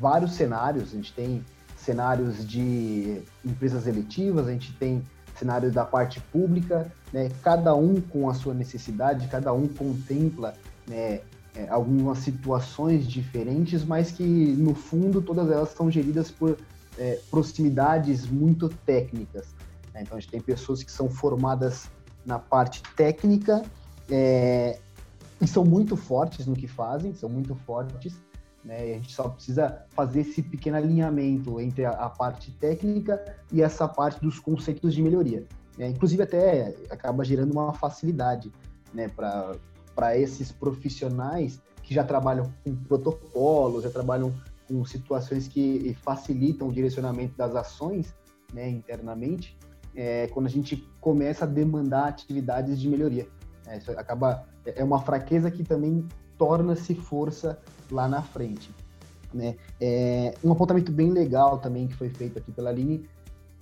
vários 0.00 0.34
cenários, 0.34 0.92
a 0.92 0.96
gente 0.96 1.12
tem 1.12 1.44
cenários 1.82 2.46
de 2.46 3.22
empresas 3.44 3.86
eletivas, 3.86 4.46
a 4.46 4.52
gente 4.52 4.72
tem 4.74 5.02
cenários 5.36 5.72
da 5.72 5.84
parte 5.84 6.20
pública, 6.20 6.90
né, 7.12 7.30
cada 7.42 7.74
um 7.74 8.00
com 8.00 8.28
a 8.30 8.34
sua 8.34 8.54
necessidade, 8.54 9.26
cada 9.28 9.52
um 9.52 9.66
contempla 9.66 10.54
né, 10.88 11.20
é, 11.54 11.68
algumas 11.68 12.18
situações 12.18 13.06
diferentes, 13.06 13.84
mas 13.84 14.12
que 14.12 14.22
no 14.22 14.74
fundo 14.74 15.20
todas 15.20 15.50
elas 15.50 15.70
são 15.70 15.90
geridas 15.90 16.30
por 16.30 16.56
é, 16.98 17.18
proximidades 17.30 18.26
muito 18.26 18.68
técnicas. 18.68 19.48
Né? 19.92 20.02
Então 20.02 20.16
a 20.16 20.20
gente 20.20 20.30
tem 20.30 20.40
pessoas 20.40 20.82
que 20.82 20.92
são 20.92 21.10
formadas 21.10 21.88
na 22.24 22.38
parte 22.38 22.82
técnica 22.96 23.62
é, 24.08 24.78
e 25.40 25.46
são 25.46 25.64
muito 25.64 25.96
fortes 25.96 26.46
no 26.46 26.54
que 26.54 26.68
fazem, 26.68 27.12
são 27.14 27.28
muito 27.28 27.54
fortes, 27.54 28.14
né? 28.64 28.82
a 28.82 28.94
gente 28.94 29.12
só 29.12 29.28
precisa 29.28 29.84
fazer 29.90 30.20
esse 30.20 30.42
pequeno 30.42 30.76
alinhamento 30.76 31.60
entre 31.60 31.84
a, 31.84 31.90
a 31.90 32.08
parte 32.08 32.50
técnica 32.52 33.22
e 33.52 33.62
essa 33.62 33.88
parte 33.88 34.20
dos 34.20 34.38
conceitos 34.38 34.94
de 34.94 35.02
melhoria. 35.02 35.46
Né? 35.76 35.88
Inclusive, 35.88 36.22
até 36.22 36.74
acaba 36.90 37.24
gerando 37.24 37.52
uma 37.52 37.72
facilidade 37.72 38.52
né, 38.92 39.08
para 39.08 40.18
esses 40.18 40.52
profissionais 40.52 41.60
que 41.82 41.94
já 41.94 42.04
trabalham 42.04 42.52
com 42.64 42.74
protocolos, 42.74 43.82
já 43.82 43.90
trabalham 43.90 44.32
com 44.68 44.84
situações 44.84 45.48
que 45.48 45.96
facilitam 46.02 46.68
o 46.68 46.72
direcionamento 46.72 47.36
das 47.36 47.54
ações 47.54 48.14
né, 48.52 48.68
internamente, 48.68 49.58
é, 49.94 50.28
quando 50.28 50.46
a 50.46 50.50
gente 50.50 50.76
começa 51.00 51.44
a 51.44 51.48
demandar 51.48 52.08
atividades 52.08 52.80
de 52.80 52.88
melhoria. 52.88 53.26
É, 53.66 53.78
isso 53.78 53.90
acaba 53.92 54.46
é 54.64 54.82
uma 54.84 55.00
fraqueza 55.00 55.50
que 55.50 55.64
também 55.64 56.06
torna-se 56.38 56.94
força 56.94 57.58
lá 57.92 58.08
na 58.08 58.22
frente. 58.22 58.70
Né? 59.32 59.56
É, 59.80 60.34
um 60.42 60.52
apontamento 60.52 60.90
bem 60.92 61.10
legal 61.10 61.58
também 61.58 61.86
que 61.86 61.94
foi 61.94 62.08
feito 62.10 62.38
aqui 62.38 62.50
pela 62.52 62.70
Aline 62.70 63.08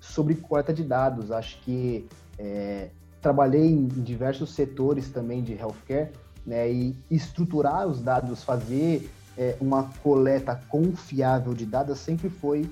sobre 0.00 0.34
coleta 0.34 0.72
de 0.72 0.82
dados. 0.82 1.30
Acho 1.30 1.60
que 1.60 2.06
é, 2.38 2.90
trabalhei 3.20 3.70
em 3.70 3.86
diversos 3.86 4.50
setores 4.50 5.10
também 5.10 5.42
de 5.42 5.52
healthcare 5.52 6.10
né, 6.44 6.70
e 6.70 6.96
estruturar 7.10 7.86
os 7.86 8.00
dados, 8.00 8.42
fazer 8.42 9.10
é, 9.36 9.56
uma 9.60 9.90
coleta 10.02 10.60
confiável 10.68 11.54
de 11.54 11.66
dados 11.66 11.98
sempre 11.98 12.28
foi 12.28 12.68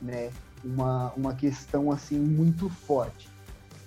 né, 0.00 0.30
uma, 0.64 1.12
uma 1.16 1.34
questão 1.34 1.90
assim 1.90 2.18
muito 2.18 2.68
forte. 2.68 3.30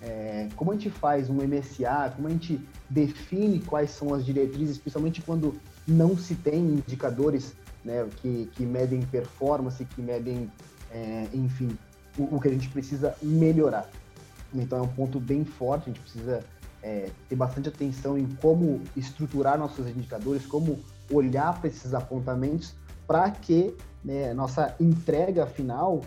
É, 0.01 0.49
como 0.55 0.71
a 0.71 0.73
gente 0.75 0.89
faz 0.89 1.29
um 1.29 1.35
MSA, 1.35 2.13
como 2.15 2.27
a 2.27 2.31
gente 2.31 2.59
define 2.89 3.59
quais 3.59 3.91
são 3.91 4.13
as 4.13 4.25
diretrizes, 4.25 4.77
principalmente 4.77 5.21
quando 5.21 5.55
não 5.87 6.17
se 6.17 6.35
tem 6.35 6.59
indicadores 6.59 7.53
né, 7.83 8.07
que, 8.21 8.49
que 8.53 8.65
medem 8.65 9.01
performance, 9.03 9.83
que 9.85 10.01
medem, 10.01 10.51
é, 10.91 11.27
enfim, 11.33 11.77
o, 12.17 12.35
o, 12.35 12.41
que 12.41 12.47
a 12.47 12.51
gente 12.51 12.69
precisa 12.69 13.15
melhorar. 13.21 13.89
Então 14.53 14.79
é 14.79 14.81
um 14.81 14.87
ponto 14.87 15.19
bem 15.19 15.45
forte, 15.45 15.89
a 15.89 15.93
gente 15.93 16.01
precisa 16.01 16.43
é, 16.81 17.09
ter 17.29 17.35
bastante 17.35 17.69
atenção 17.69 18.17
em 18.17 18.25
como 18.41 18.81
estruturar 18.95 19.57
nossos 19.57 19.87
indicadores, 19.87 20.45
como 20.45 20.79
olhar 21.11 21.59
para 21.59 21.69
esses 21.69 21.93
apontamentos 21.93 22.73
para 23.05 23.29
que 23.29 23.75
né, 24.03 24.33
nossa 24.33 24.75
entrega 24.79 25.45
final 25.45 26.01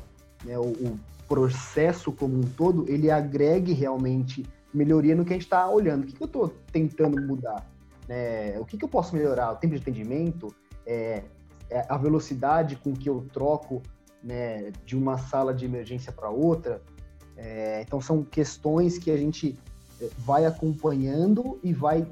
né, 0.45 0.59
o, 0.59 0.67
o, 0.67 0.99
processo 1.29 2.11
como 2.11 2.39
um 2.39 2.43
todo, 2.43 2.87
ele 2.89 3.11
agregue 3.11 3.75
realmente 3.75 4.47
melhoria 4.73 5.15
no 5.15 5.27
que 5.27 5.35
a 5.35 5.35
gente 5.35 5.43
está 5.43 5.69
olhando. 5.69 6.05
O 6.05 6.07
que, 6.07 6.15
que 6.15 6.23
eu 6.23 6.27
estou 6.27 6.55
tentando 6.73 7.21
mudar? 7.21 7.71
Né? 8.09 8.59
O 8.59 8.65
que, 8.65 8.77
que 8.79 8.85
eu 8.85 8.89
posso 8.89 9.15
melhorar? 9.15 9.53
O 9.53 9.57
tempo 9.57 9.75
de 9.75 9.83
atendimento? 9.83 10.55
É, 10.87 11.23
é 11.71 11.85
a 11.89 11.97
velocidade 11.99 12.77
com 12.77 12.95
que 12.95 13.09
eu 13.09 13.27
troco 13.33 13.83
né, 14.23 14.73
de 14.85 14.97
uma 14.97 15.19
sala 15.19 15.53
de 15.53 15.65
emergência 15.65 16.11
para 16.11 16.31
outra? 16.31 16.83
É, 17.37 17.83
então, 17.83 18.01
são 18.01 18.25
questões 18.25 18.99
que 18.99 19.11
a 19.11 19.17
gente 19.17 19.59
é, 20.01 20.09
vai 20.19 20.47
acompanhando 20.47 21.59
e 21.63 21.73
vai 21.73 22.07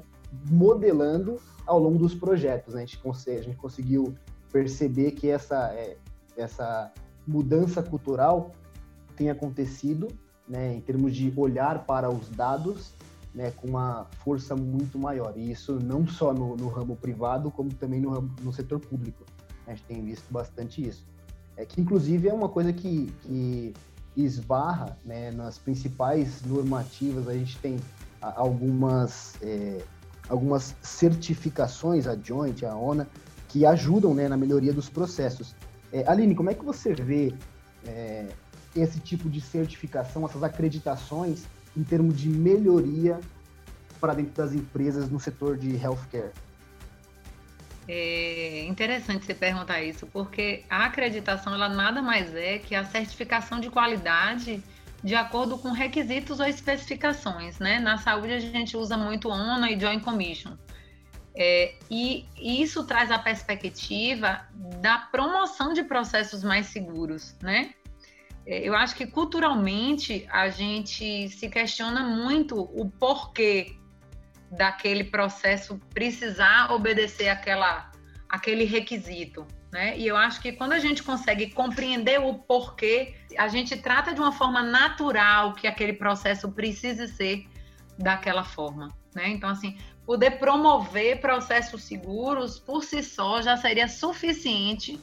modelando 0.49 1.39
ao 1.65 1.79
longo 1.79 1.97
dos 1.97 2.13
projetos. 2.13 2.73
Né? 2.73 2.83
A, 2.83 2.85
gente 2.85 3.01
a 3.29 3.41
gente 3.41 3.57
conseguiu 3.57 4.15
perceber 4.51 5.11
que 5.11 5.29
essa, 5.29 5.73
é, 5.73 5.97
essa 6.37 6.91
mudança 7.27 7.83
cultural 7.83 8.51
tem 9.15 9.29
acontecido, 9.29 10.07
né, 10.47 10.75
em 10.75 10.79
termos 10.79 11.13
de 11.13 11.33
olhar 11.35 11.85
para 11.85 12.09
os 12.09 12.29
dados, 12.29 12.93
né, 13.33 13.51
com 13.51 13.67
uma 13.67 14.07
força 14.23 14.55
muito 14.55 14.97
maior. 14.97 15.33
E 15.35 15.51
isso 15.51 15.79
não 15.79 16.07
só 16.07 16.33
no, 16.33 16.55
no 16.55 16.67
ramo 16.67 16.95
privado, 16.95 17.51
como 17.51 17.73
também 17.73 18.01
no, 18.01 18.09
ramo, 18.09 18.31
no 18.41 18.51
setor 18.51 18.79
público. 18.79 19.23
A 19.65 19.71
gente 19.71 19.83
tem 19.83 20.03
visto 20.03 20.31
bastante 20.31 20.85
isso. 20.85 21.05
É 21.55 21.65
que, 21.65 21.81
inclusive, 21.81 22.29
é 22.29 22.33
uma 22.33 22.49
coisa 22.49 22.71
que, 22.71 23.11
que 23.21 23.73
esbarra 24.15 24.97
né, 25.05 25.31
nas 25.31 25.57
principais 25.57 26.43
normativas. 26.43 27.27
A 27.27 27.33
gente 27.33 27.57
tem 27.59 27.77
algumas, 28.21 29.35
é, 29.41 29.81
algumas 30.29 30.75
certificações, 30.81 32.07
a 32.07 32.15
Joint, 32.15 32.63
a 32.63 32.75
ONA, 32.75 33.07
que 33.47 33.65
ajudam 33.65 34.13
né, 34.13 34.27
na 34.27 34.37
melhoria 34.37 34.73
dos 34.73 34.89
processos. 34.89 35.55
É, 35.91 36.07
Aline, 36.07 36.35
como 36.35 36.49
é 36.49 36.53
que 36.53 36.65
você 36.65 36.93
vê 36.93 37.33
é, 37.85 38.27
esse 38.75 38.99
tipo 38.99 39.29
de 39.29 39.41
certificação, 39.41 40.25
essas 40.25 40.43
acreditações 40.43 41.45
em 41.77 41.83
termos 41.83 42.19
de 42.19 42.27
melhoria 42.27 43.19
para 44.01 44.13
dentro 44.13 44.33
das 44.33 44.53
empresas 44.53 45.09
no 45.09 45.19
setor 45.19 45.57
de 45.57 45.75
healthcare? 45.75 46.31
É 47.87 48.65
interessante 48.65 49.25
você 49.25 49.33
perguntar 49.33 49.81
isso, 49.81 50.05
porque 50.07 50.65
a 50.69 50.85
acreditação 50.85 51.53
ela 51.53 51.69
nada 51.69 52.01
mais 52.01 52.35
é 52.35 52.57
que 52.57 52.75
a 52.75 52.83
certificação 52.83 53.59
de 53.59 53.69
qualidade 53.69 54.61
de 55.03 55.15
acordo 55.15 55.57
com 55.57 55.71
requisitos 55.71 56.39
ou 56.39 56.45
especificações, 56.45 57.59
né? 57.59 57.79
Na 57.79 57.97
saúde 57.97 58.33
a 58.33 58.39
gente 58.39 58.75
usa 58.75 58.97
muito 58.97 59.29
ONA 59.29 59.71
e 59.71 59.79
Joint 59.79 60.03
Commission. 60.03 60.57
É, 61.33 61.75
e 61.89 62.25
isso 62.41 62.83
traz 62.83 63.11
a 63.11 63.19
perspectiva 63.19 64.41
da 64.81 64.97
promoção 64.97 65.71
de 65.71 65.83
processos 65.83 66.43
mais 66.43 66.65
seguros, 66.65 67.35
né? 67.41 67.73
É, 68.47 68.61
eu 68.67 68.73
acho 68.73 68.95
que 68.95 69.05
culturalmente 69.05 70.25
a 70.31 70.47
gente 70.47 71.27
se 71.29 71.49
questiona 71.49 72.01
muito 72.03 72.57
o 72.57 72.89
porquê 72.89 73.75
daquele 74.49 75.03
processo 75.03 75.77
precisar 75.93 76.71
obedecer 76.71 77.27
aquela, 77.27 77.91
aquele 78.29 78.63
requisito. 78.63 79.45
Né? 79.69 79.97
E 79.97 80.07
eu 80.07 80.15
acho 80.15 80.41
que 80.41 80.53
quando 80.53 80.71
a 80.71 80.79
gente 80.79 81.03
consegue 81.03 81.51
compreender 81.51 82.21
o 82.21 82.35
porquê, 82.35 83.15
a 83.37 83.49
gente 83.49 83.75
trata 83.75 84.13
de 84.13 84.21
uma 84.21 84.31
forma 84.31 84.63
natural 84.63 85.53
que 85.53 85.67
aquele 85.67 85.91
processo 85.91 86.49
precise 86.49 87.05
ser 87.09 87.45
daquela 87.99 88.45
forma. 88.45 88.87
Né? 89.13 89.27
Então, 89.27 89.49
assim, 89.49 89.77
poder 90.05 90.39
promover 90.39 91.19
processos 91.19 91.83
seguros 91.83 92.57
por 92.57 92.81
si 92.81 93.03
só 93.03 93.41
já 93.41 93.57
seria 93.57 93.89
suficiente 93.89 94.97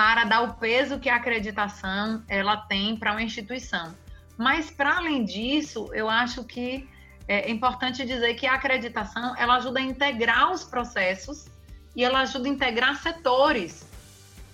para 0.00 0.24
dar 0.24 0.40
o 0.40 0.54
peso 0.54 0.98
que 0.98 1.10
a 1.10 1.16
acreditação 1.16 2.24
ela 2.26 2.56
tem 2.56 2.96
para 2.96 3.12
uma 3.12 3.22
instituição. 3.22 3.94
Mas 4.34 4.70
para 4.70 4.96
além 4.96 5.26
disso, 5.26 5.90
eu 5.92 6.08
acho 6.08 6.42
que 6.42 6.88
é 7.28 7.50
importante 7.50 8.06
dizer 8.06 8.32
que 8.32 8.46
a 8.46 8.54
acreditação 8.54 9.36
ela 9.36 9.56
ajuda 9.56 9.78
a 9.78 9.82
integrar 9.82 10.52
os 10.52 10.64
processos 10.64 11.48
e 11.94 12.02
ela 12.02 12.20
ajuda 12.20 12.48
a 12.48 12.50
integrar 12.50 12.96
setores, 12.96 13.86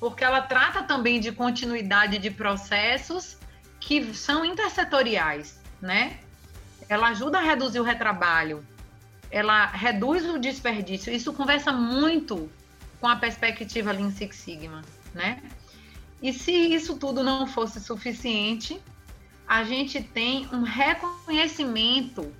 porque 0.00 0.24
ela 0.24 0.42
trata 0.42 0.82
também 0.82 1.20
de 1.20 1.30
continuidade 1.30 2.18
de 2.18 2.28
processos 2.28 3.38
que 3.78 4.12
são 4.14 4.44
intersetoriais, 4.44 5.62
né? 5.80 6.18
Ela 6.88 7.10
ajuda 7.10 7.38
a 7.38 7.40
reduzir 7.40 7.78
o 7.78 7.84
retrabalho, 7.84 8.66
ela 9.30 9.66
reduz 9.66 10.28
o 10.28 10.40
desperdício. 10.40 11.12
Isso 11.12 11.32
conversa 11.32 11.70
muito 11.70 12.50
com 13.00 13.06
a 13.06 13.14
perspectiva 13.14 13.92
Lean 13.92 14.10
Six 14.10 14.34
Sigma, 14.34 14.82
né? 15.16 15.42
E 16.22 16.32
se 16.32 16.52
isso 16.52 16.96
tudo 16.96 17.24
não 17.24 17.46
fosse 17.46 17.80
suficiente, 17.80 18.80
a 19.46 19.64
gente 19.64 20.02
tem 20.02 20.46
um 20.52 20.62
reconhecimento, 20.62 22.32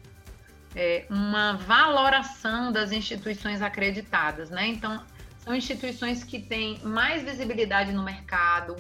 é, 0.74 1.06
uma 1.08 1.54
valoração 1.54 2.70
das 2.70 2.92
instituições 2.92 3.62
acreditadas, 3.62 4.50
né? 4.50 4.66
Então, 4.68 5.02
são 5.38 5.54
instituições 5.54 6.24
que 6.24 6.40
têm 6.40 6.80
mais 6.82 7.22
visibilidade 7.22 7.92
no 7.92 8.02
mercado, 8.02 8.76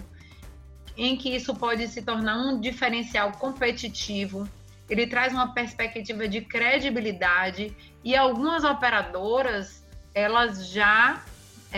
em 0.96 1.16
que 1.16 1.34
isso 1.34 1.54
pode 1.54 1.86
se 1.88 2.02
tornar 2.02 2.36
um 2.38 2.60
diferencial 2.60 3.32
competitivo. 3.32 4.48
Ele 4.88 5.06
traz 5.06 5.32
uma 5.32 5.52
perspectiva 5.52 6.26
de 6.26 6.40
credibilidade 6.40 7.76
e 8.02 8.16
algumas 8.16 8.64
operadoras 8.64 9.84
elas 10.14 10.68
já 10.68 11.22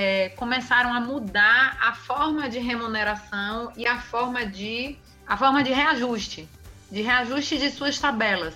é, 0.00 0.28
começaram 0.28 0.95
a 0.95 1.00
mudar 1.00 1.76
a 1.81 1.93
forma 1.93 2.49
de 2.49 2.61
remuneração 2.61 3.73
e 3.76 3.85
a 3.85 3.99
forma 3.99 4.47
de 4.47 4.97
a 5.26 5.37
forma 5.37 5.61
de 5.61 5.73
reajuste, 5.73 6.49
de 6.88 7.02
reajuste 7.02 7.59
de 7.59 7.69
suas 7.69 7.99
tabelas, 7.99 8.55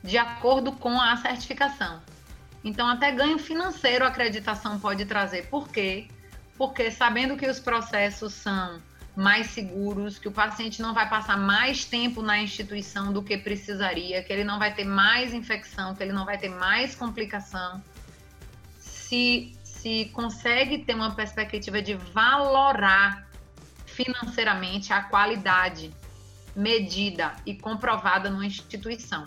de 0.00 0.16
acordo 0.16 0.70
com 0.70 1.00
a 1.00 1.16
certificação. 1.16 2.00
Então, 2.62 2.86
até 2.88 3.10
ganho 3.10 3.36
financeiro 3.36 4.04
a 4.04 4.08
acreditação 4.08 4.78
pode 4.78 5.04
trazer. 5.06 5.48
Por 5.48 5.68
quê? 5.68 6.06
Porque 6.56 6.88
sabendo 6.92 7.36
que 7.36 7.48
os 7.48 7.58
processos 7.58 8.32
são 8.32 8.80
mais 9.16 9.48
seguros, 9.48 10.20
que 10.20 10.28
o 10.28 10.32
paciente 10.32 10.80
não 10.80 10.94
vai 10.94 11.08
passar 11.08 11.36
mais 11.36 11.84
tempo 11.84 12.22
na 12.22 12.40
instituição 12.40 13.12
do 13.12 13.24
que 13.24 13.36
precisaria, 13.36 14.22
que 14.22 14.32
ele 14.32 14.44
não 14.44 14.60
vai 14.60 14.72
ter 14.72 14.84
mais 14.84 15.34
infecção, 15.34 15.96
que 15.96 16.02
ele 16.04 16.12
não 16.12 16.24
vai 16.24 16.38
ter 16.38 16.48
mais 16.48 16.94
complicação. 16.94 17.82
Se, 18.78 19.52
se 19.80 20.06
consegue 20.12 20.78
ter 20.78 20.94
uma 20.94 21.14
perspectiva 21.14 21.80
de 21.80 21.94
valorar 21.94 23.26
financeiramente 23.86 24.92
a 24.92 25.02
qualidade 25.02 25.90
medida 26.54 27.34
e 27.46 27.54
comprovada 27.54 28.28
numa 28.28 28.44
instituição. 28.44 29.24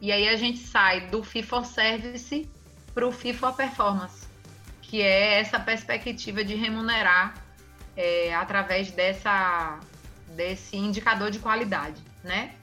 E 0.00 0.10
aí 0.10 0.28
a 0.28 0.36
gente 0.36 0.58
sai 0.58 1.08
do 1.08 1.22
fee 1.22 1.44
service 1.64 2.48
para 2.94 3.06
o 3.06 3.12
fee 3.12 3.34
for 3.34 3.52
performance, 3.54 4.26
que 4.80 5.02
é 5.02 5.40
essa 5.40 5.60
perspectiva 5.60 6.42
de 6.42 6.54
remunerar 6.54 7.34
é, 7.96 8.34
através 8.34 8.90
dessa, 8.90 9.78
desse 10.28 10.76
indicador 10.76 11.30
de 11.30 11.38
qualidade, 11.38 12.02
né? 12.22 12.54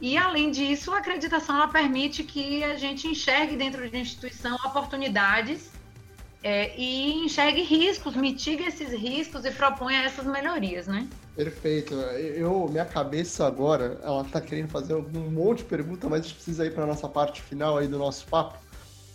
E 0.00 0.16
além 0.16 0.50
disso, 0.50 0.92
a 0.92 0.98
acreditação 0.98 1.56
ela 1.56 1.68
permite 1.68 2.22
que 2.22 2.62
a 2.62 2.76
gente 2.76 3.08
enxergue 3.08 3.56
dentro 3.56 3.88
de 3.88 3.98
instituição 3.98 4.54
oportunidades 4.64 5.77
é, 6.42 6.78
e 6.78 7.24
enxergue 7.24 7.62
riscos, 7.62 8.14
mitigue 8.14 8.64
esses 8.64 8.90
riscos 8.90 9.44
e 9.44 9.50
proponha 9.50 10.02
essas 10.02 10.24
melhorias, 10.24 10.86
né? 10.86 11.08
Perfeito. 11.34 11.94
Eu, 11.94 12.68
minha 12.68 12.84
cabeça 12.84 13.46
agora, 13.46 13.98
ela 14.02 14.24
tá 14.24 14.40
querendo 14.40 14.68
fazer 14.68 14.94
um 14.94 15.30
monte 15.30 15.58
de 15.58 15.64
pergunta, 15.64 16.08
mas 16.08 16.20
a 16.20 16.22
gente 16.22 16.34
precisa 16.34 16.66
ir 16.66 16.74
para 16.74 16.86
nossa 16.86 17.08
parte 17.08 17.42
final 17.42 17.78
aí 17.78 17.86
do 17.86 17.98
nosso 17.98 18.26
papo. 18.26 18.58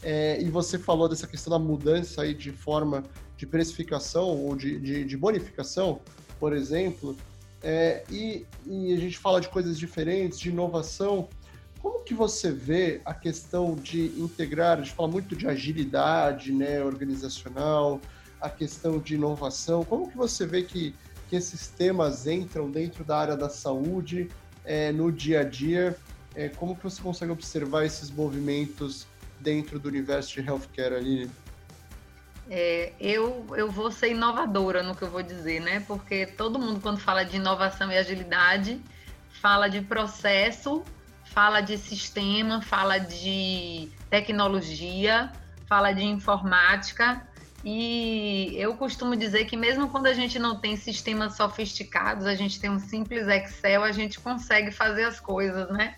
É, 0.02 0.42
e 0.42 0.50
você 0.50 0.78
falou 0.78 1.08
dessa 1.08 1.26
questão 1.26 1.52
da 1.52 1.60
mudança 1.60 2.24
aí 2.24 2.34
de 2.34 2.52
forma 2.52 3.04
de 3.38 3.46
precificação 3.46 4.28
ou 4.28 4.56
de, 4.56 4.80
de, 4.80 5.06
de 5.06 5.18
bonificação, 5.18 6.02
por 6.40 6.54
exemplo, 6.54 7.16
é, 7.64 8.04
e, 8.12 8.46
e, 8.66 8.94
a 8.94 8.98
gente 8.98 9.18
fala 9.18 9.40
de 9.40 9.48
coisas 9.48 9.80
diferentes, 9.80 10.38
de 10.38 10.50
inovação. 10.50 11.30
Como 11.84 12.00
que 12.06 12.14
você 12.14 12.50
vê 12.50 13.02
a 13.04 13.14
questão 13.14 13.76
de 13.76 14.06
integrar, 14.18 14.80
a 14.80 14.82
gente 14.82 14.96
fala 14.96 15.10
muito 15.10 15.36
de 15.36 15.46
agilidade 15.46 16.54
né, 16.54 16.82
organizacional, 16.82 18.00
a 18.40 18.50
questão 18.50 19.00
de 19.00 19.16
inovação, 19.16 19.84
como 19.84 20.10
que 20.10 20.16
você 20.16 20.48
vê 20.48 20.64
que, 20.64 20.96
que 21.30 21.36
esses 21.36 21.68
temas 21.68 22.26
entram 22.26 22.72
dentro 22.72 23.04
da 23.04 23.18
área 23.18 23.36
da 23.36 23.50
saúde, 23.50 24.30
é, 24.64 24.94
no 24.94 25.12
dia 25.12 25.42
a 25.42 25.44
dia, 25.44 25.98
é, 26.34 26.48
como 26.48 26.74
que 26.74 26.86
você 26.86 27.02
consegue 27.02 27.34
observar 27.34 27.84
esses 27.84 28.10
movimentos 28.10 29.06
dentro 29.42 29.78
do 29.78 29.90
universo 29.90 30.42
de 30.42 30.48
healthcare 30.48 30.96
ali? 30.96 31.30
É, 32.50 32.94
eu, 32.98 33.46
eu 33.58 33.70
vou 33.70 33.92
ser 33.92 34.12
inovadora 34.12 34.84
no 34.84 34.96
que 34.96 35.02
eu 35.02 35.10
vou 35.10 35.22
dizer, 35.22 35.60
né? 35.60 35.82
Porque 35.86 36.26
todo 36.26 36.58
mundo, 36.58 36.80
quando 36.80 37.00
fala 37.00 37.26
de 37.26 37.36
inovação 37.36 37.92
e 37.92 37.98
agilidade, 37.98 38.82
fala 39.42 39.68
de 39.68 39.82
processo, 39.82 40.82
fala 41.26 41.62
de 41.62 41.78
sistema, 41.78 42.62
fala 42.62 42.98
de 42.98 43.90
tecnologia, 44.10 45.32
fala 45.68 45.92
de 45.92 46.04
informática. 46.04 47.22
E 47.66 48.54
eu 48.58 48.76
costumo 48.76 49.16
dizer 49.16 49.46
que 49.46 49.56
mesmo 49.56 49.90
quando 49.90 50.08
a 50.08 50.14
gente 50.14 50.38
não 50.38 50.56
tem 50.58 50.76
sistemas 50.76 51.36
sofisticados, 51.36 52.26
a 52.26 52.36
gente 52.36 52.60
tem 52.60 52.70
um 52.70 52.80
simples 52.80 53.28
Excel, 53.28 53.84
a 53.84 53.92
gente 53.92 54.20
consegue 54.20 54.72
fazer 54.72 55.06
as 55.06 55.20
coisas, 55.20 55.70
né? 55.70 55.96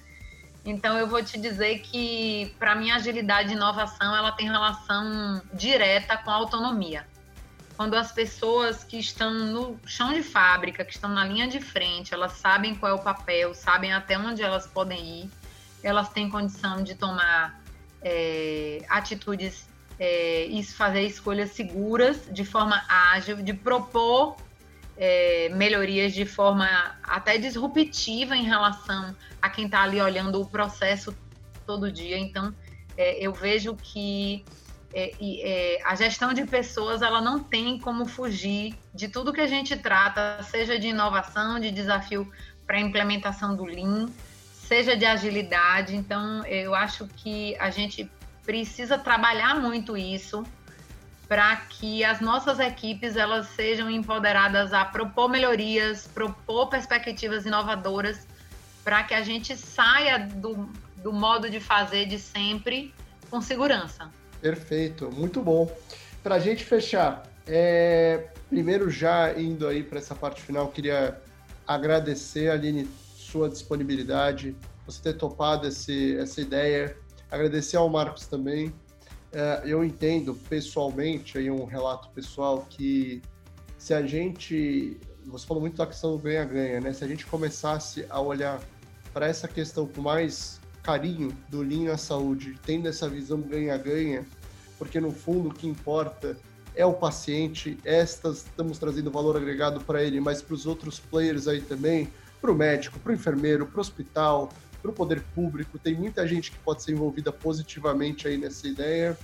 Então 0.64 0.98
eu 0.98 1.08
vou 1.08 1.24
te 1.24 1.40
dizer 1.40 1.80
que 1.80 2.56
para 2.58 2.76
mim 2.76 2.92
agilidade 2.92 3.50
e 3.50 3.54
inovação 3.54 4.16
ela 4.16 4.32
tem 4.32 4.48
relação 4.48 5.42
direta 5.54 6.18
com 6.18 6.30
a 6.30 6.36
autonomia. 6.36 7.06
Quando 7.76 7.96
as 7.96 8.12
pessoas 8.12 8.84
que 8.84 8.98
estão 8.98 9.34
no 9.34 9.78
chão 9.86 10.14
de 10.14 10.24
fábrica, 10.24 10.86
que 10.86 10.94
estão 10.94 11.10
na 11.10 11.26
linha 11.26 11.48
de 11.48 11.60
frente, 11.60 12.14
elas 12.14 12.34
sabem 12.34 12.74
qual 12.74 12.92
é 12.92 12.96
o 12.96 13.00
papel, 13.00 13.54
sabem 13.54 13.92
até 13.92 14.18
onde 14.18 14.42
elas 14.42 14.66
podem 14.66 15.24
ir, 15.24 15.30
elas 15.84 16.10
têm 16.10 16.30
condição 16.30 16.82
de 16.82 16.96
tomar 16.96 17.62
é, 18.02 18.86
atitudes 18.88 19.68
é, 20.00 20.46
e 20.46 20.64
fazer 20.64 21.02
escolhas 21.02 21.52
seguras, 21.52 22.28
de 22.32 22.46
forma 22.46 22.82
ágil, 22.88 23.38
de 23.38 23.54
propor 23.54 24.38
é, 24.98 25.50
melhorias 25.50 26.14
de 26.14 26.26
forma 26.26 26.68
até 27.04 27.38
disruptiva 27.38 28.36
em 28.36 28.44
relação 28.44 29.16
a 29.42 29.50
quem 29.50 29.66
está 29.66 29.84
ali 29.84 30.02
olhando 30.02 30.42
o 30.42 30.46
processo 30.46 31.16
todo 31.66 31.92
dia. 31.92 32.18
Então, 32.18 32.54
é, 32.98 33.20
eu 33.20 33.34
vejo 33.34 33.76
que 33.76 34.46
é, 34.98 35.12
é, 35.20 35.82
a 35.84 35.94
gestão 35.94 36.34
de 36.34 36.46
pessoas 36.46 37.02
ela 37.02 37.20
não 37.20 37.38
tem 37.38 37.78
como 37.78 38.06
fugir 38.06 38.74
de 38.94 39.10
tudo 39.10 39.34
que 39.34 39.42
a 39.42 39.48
gente 39.48 39.76
trata, 39.76 40.42
seja 40.44 40.80
de 40.80 40.88
inovação, 40.88 41.60
de 41.60 41.70
desafio 41.70 42.32
para 42.66 42.78
a 42.78 42.80
implementação 42.80 43.54
do 43.54 43.66
Lean, 43.66 44.08
seja 44.54 44.96
de 44.96 45.06
agilidade. 45.06 45.94
Então, 45.98 46.46
eu 46.46 46.74
acho 46.74 47.08
que 47.18 47.58
a 47.58 47.70
gente 47.70 48.10
precisa 48.46 48.98
trabalhar 48.98 49.60
muito 49.60 49.98
isso 49.98 50.46
para 51.28 51.58
que 51.58 52.06
as 52.06 52.22
nossas 52.22 52.60
equipes 52.60 53.18
elas 53.18 53.48
sejam 53.48 53.90
empoderadas 53.90 54.72
a 54.72 54.86
propor 54.86 55.28
melhorias, 55.28 56.08
propor 56.08 56.68
perspectivas 56.68 57.46
inovadoras, 57.46 58.26
para 58.82 59.04
que 59.04 59.14
a 59.14 59.24
gente 59.24 59.58
saia 59.58 60.20
do, 60.20 60.70
do 60.98 61.12
modo 61.12 61.50
de 61.50 61.60
fazer 61.60 62.06
de 62.06 62.18
sempre 62.18 62.94
com 63.30 63.42
segurança. 63.42 64.10
Perfeito, 64.46 65.10
muito 65.12 65.42
bom. 65.42 65.68
Para 66.22 66.36
a 66.36 66.40
gente 66.40 66.64
fechar, 66.64 67.24
é, 67.48 68.28
primeiro 68.48 68.92
já 68.92 69.34
indo 69.34 69.68
aí 69.68 69.82
para 69.82 69.98
essa 69.98 70.14
parte 70.14 70.40
final, 70.40 70.68
queria 70.68 71.20
agradecer, 71.66 72.52
Aline, 72.52 72.88
sua 73.16 73.50
disponibilidade, 73.50 74.56
você 74.86 75.02
ter 75.02 75.14
topado 75.18 75.68
esse, 75.68 76.16
essa 76.18 76.42
ideia, 76.42 76.96
agradecer 77.32 77.78
ao 77.78 77.90
Marcos 77.90 78.28
também, 78.28 78.72
é, 79.34 79.64
eu 79.66 79.84
entendo 79.84 80.36
pessoalmente, 80.48 81.40
aí 81.40 81.50
um 81.50 81.66
relato 81.66 82.10
pessoal, 82.10 82.68
que 82.70 83.24
se 83.80 83.96
a 83.96 84.06
gente. 84.06 85.00
Você 85.26 85.48
falou 85.48 85.60
muito 85.60 85.78
da 85.78 85.88
questão 85.88 86.12
do 86.12 86.20
ganha-ganha, 86.20 86.82
né? 86.82 86.94
Se 86.94 87.04
a 87.04 87.08
gente 87.08 87.26
começasse 87.26 88.06
a 88.12 88.22
olhar 88.22 88.62
para 89.12 89.26
essa 89.26 89.48
questão 89.48 89.88
com 89.88 90.04
mais 90.04 90.62
carinho 90.86 91.36
do 91.50 91.64
Lean 91.64 91.86
na 91.86 91.98
saúde, 91.98 92.60
tendo 92.64 92.88
essa 92.88 93.10
visão 93.10 93.42
ganha-ganha, 93.42 94.24
porque 94.78 95.00
no 95.00 95.12
fundo 95.12 95.50
o 95.50 95.54
que 95.54 95.68
importa 95.68 96.38
é 96.76 96.86
o 96.86 96.94
paciente, 96.94 97.78
estas 97.86 98.38
estamos 98.38 98.78
trazendo 98.78 99.10
valor 99.10 99.38
agregado 99.38 99.80
para 99.82 100.04
ele, 100.04 100.20
mas 100.20 100.42
para 100.42 100.54
os 100.54 100.66
outros 100.66 101.00
players 101.00 101.48
aí 101.48 101.62
também, 101.62 102.10
para 102.42 102.52
o 102.52 102.56
médico, 102.56 103.00
para 103.00 103.12
o 103.12 103.16
enfermeiro, 103.16 103.66
para 103.66 103.78
o 103.78 103.82
hospital, 103.82 104.50
para 104.82 104.92
o 104.92 104.94
poder 104.94 105.22
público, 105.34 105.80
tem 105.80 105.96
muita 105.96 106.28
gente 106.28 106.52
que 106.52 106.58
pode 106.60 106.84
ser 106.84 106.92
envolvida 106.92 107.32
positivamente 107.32 108.28
aí 108.28 108.38
nessa 108.38 108.68
ideia. 108.68 109.18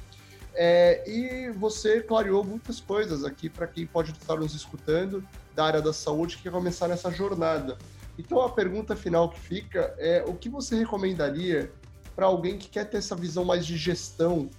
É, 0.53 1.03
e 1.07 1.49
você 1.51 2.01
clareou 2.01 2.43
muitas 2.43 2.79
coisas 2.79 3.23
aqui 3.23 3.49
para 3.49 3.67
quem 3.67 3.85
pode 3.85 4.11
estar 4.11 4.35
nos 4.35 4.53
escutando 4.53 5.23
da 5.55 5.65
área 5.65 5.81
da 5.81 5.93
saúde 5.93 6.37
que 6.37 6.43
quer 6.43 6.51
começar 6.51 6.87
nessa 6.87 7.11
jornada. 7.11 7.77
Então 8.17 8.41
a 8.41 8.49
pergunta 8.49 8.95
final 8.95 9.29
que 9.29 9.39
fica 9.39 9.93
é 9.97 10.23
o 10.25 10.33
que 10.33 10.49
você 10.49 10.75
recomendaria 10.75 11.71
para 12.15 12.25
alguém 12.25 12.57
que 12.57 12.69
quer 12.69 12.85
ter 12.85 12.97
essa 12.97 13.15
visão 13.15 13.45
mais 13.45 13.65
de 13.65 13.77
gestão, 13.77 14.49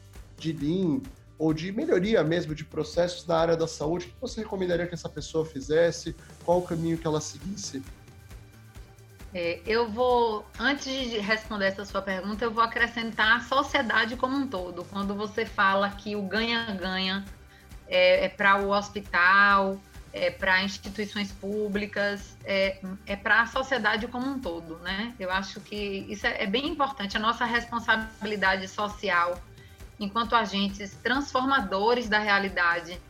de 0.42 0.52
Lean, 0.52 1.00
ou 1.38 1.52
de 1.52 1.72
melhoria 1.72 2.22
mesmo 2.22 2.54
de 2.54 2.64
processos 2.64 3.26
na 3.26 3.36
área 3.36 3.56
da 3.56 3.66
saúde, 3.66 4.06
o 4.06 4.08
que 4.08 4.20
você 4.20 4.40
recomendaria 4.40 4.86
que 4.86 4.94
essa 4.94 5.08
pessoa 5.08 5.44
fizesse? 5.44 6.14
Qual 6.44 6.58
o 6.58 6.62
caminho 6.62 6.98
que 6.98 7.06
ela 7.06 7.20
seguisse? 7.20 7.82
É, 9.34 9.60
eu 9.66 9.88
vou, 9.88 10.44
antes 10.58 11.10
de 11.10 11.18
responder 11.18 11.66
essa 11.66 11.84
sua 11.84 12.02
pergunta, 12.02 12.44
eu 12.44 12.50
vou 12.50 12.62
acrescentar 12.62 13.38
a 13.38 13.40
sociedade 13.40 14.14
como 14.16 14.36
um 14.36 14.46
todo. 14.46 14.84
Quando 14.84 15.14
você 15.14 15.46
fala 15.46 15.88
que 15.90 16.14
o 16.14 16.22
ganha-ganha 16.22 17.24
é, 17.88 18.26
é 18.26 18.28
para 18.28 18.60
o 18.62 18.70
hospital, 18.70 19.80
é 20.12 20.30
para 20.30 20.62
instituições 20.62 21.32
públicas, 21.32 22.36
é, 22.44 22.78
é 23.06 23.16
para 23.16 23.42
a 23.42 23.46
sociedade 23.46 24.06
como 24.06 24.26
um 24.26 24.38
todo, 24.38 24.78
né? 24.80 25.14
Eu 25.18 25.30
acho 25.30 25.60
que 25.60 26.06
isso 26.08 26.26
é, 26.26 26.42
é 26.42 26.46
bem 26.46 26.68
importante, 26.68 27.16
a 27.16 27.20
nossa 27.20 27.46
responsabilidade 27.46 28.68
social 28.68 29.34
enquanto 30.04 30.34
agentes 30.34 30.94
transformadores 31.02 32.08
da 32.08 32.18
realidade, 32.18 33.00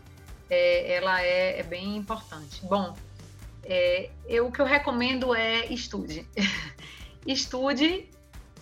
é, 0.50 0.94
ela 0.94 1.22
é, 1.22 1.60
é, 1.60 1.62
bem 1.62 1.96
importante. 1.96 2.60
Bom, 2.64 2.96
é, 3.64 4.10
eu, 4.26 4.46
o 4.46 4.52
que 4.52 4.60
eu 4.60 4.66
recomendo 4.66 5.34
é 5.34 5.66
estude. 5.66 6.26
estude, 7.26 8.08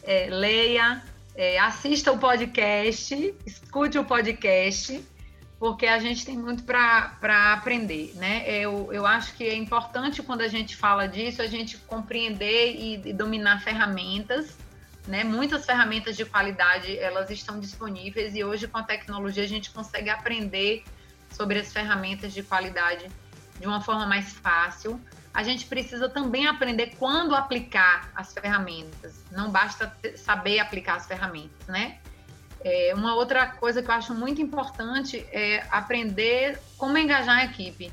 é, 0.02 0.28
leia, 0.30 1.02
é, 1.34 1.58
assista 1.58 2.12
o 2.12 2.18
podcast, 2.18 3.34
escute 3.44 3.98
o 3.98 4.04
podcast, 4.04 5.02
porque 5.58 5.86
a 5.86 5.98
gente 5.98 6.24
tem 6.24 6.38
muito 6.38 6.62
para 6.62 7.52
aprender, 7.52 8.12
né? 8.14 8.44
Eu, 8.46 8.92
eu 8.92 9.04
acho 9.04 9.34
que 9.34 9.44
é 9.44 9.54
importante 9.54 10.22
quando 10.22 10.40
a 10.40 10.48
gente 10.48 10.76
fala 10.76 11.06
disso, 11.06 11.42
a 11.42 11.46
gente 11.46 11.76
compreender 11.76 12.76
e, 12.76 13.08
e 13.08 13.12
dominar 13.12 13.62
ferramentas, 13.62 14.56
né? 15.06 15.24
Muitas 15.24 15.64
ferramentas 15.64 16.16
de 16.16 16.24
qualidade, 16.24 16.98
elas 16.98 17.30
estão 17.30 17.58
disponíveis 17.58 18.34
e 18.34 18.44
hoje 18.44 18.68
com 18.68 18.78
a 18.78 18.82
tecnologia 18.82 19.44
a 19.44 19.48
gente 19.48 19.70
consegue 19.70 20.10
aprender 20.10 20.84
sobre 21.30 21.58
as 21.58 21.72
ferramentas 21.72 22.32
de 22.32 22.42
qualidade 22.42 23.06
de 23.58 23.66
uma 23.66 23.80
forma 23.80 24.06
mais 24.06 24.32
fácil. 24.32 25.00
A 25.32 25.42
gente 25.42 25.66
precisa 25.66 26.08
também 26.08 26.46
aprender 26.46 26.94
quando 26.98 27.34
aplicar 27.34 28.10
as 28.14 28.32
ferramentas. 28.32 29.24
Não 29.30 29.50
basta 29.50 29.94
saber 30.16 30.58
aplicar 30.58 30.96
as 30.96 31.06
ferramentas, 31.06 31.66
né? 31.68 31.98
É, 32.62 32.92
uma 32.94 33.14
outra 33.14 33.46
coisa 33.46 33.82
que 33.82 33.88
eu 33.88 33.94
acho 33.94 34.14
muito 34.14 34.42
importante 34.42 35.26
é 35.32 35.66
aprender 35.70 36.60
como 36.76 36.98
engajar 36.98 37.38
a 37.38 37.44
equipe. 37.44 37.90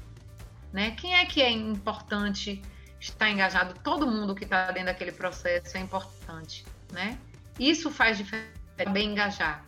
Né? 0.73 0.91
Quem 0.91 1.15
é 1.15 1.25
que 1.25 1.41
é 1.41 1.49
importante 1.49 2.61
estar 2.99 3.29
engajado? 3.29 3.75
Todo 3.81 4.05
mundo 4.05 4.35
que 4.35 4.43
está 4.43 4.67
dentro 4.71 4.87
daquele 4.87 5.13
processo 5.13 5.77
é 5.77 5.79
importante. 5.79 6.65
Né? 6.91 7.17
Isso 7.59 7.91
faz 7.91 8.17
diferença, 8.17 8.51
bem 8.91 9.11
engajar. 9.11 9.65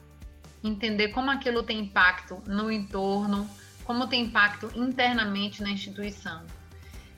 Entender 0.64 1.10
como 1.10 1.32
aquilo 1.32 1.64
tem 1.64 1.80
impacto 1.80 2.42
no 2.46 2.72
entorno, 2.72 3.50
como 3.84 4.08
tem 4.08 4.26
impacto 4.26 4.72
internamente 4.76 5.64
na 5.64 5.70
instituição. 5.70 6.46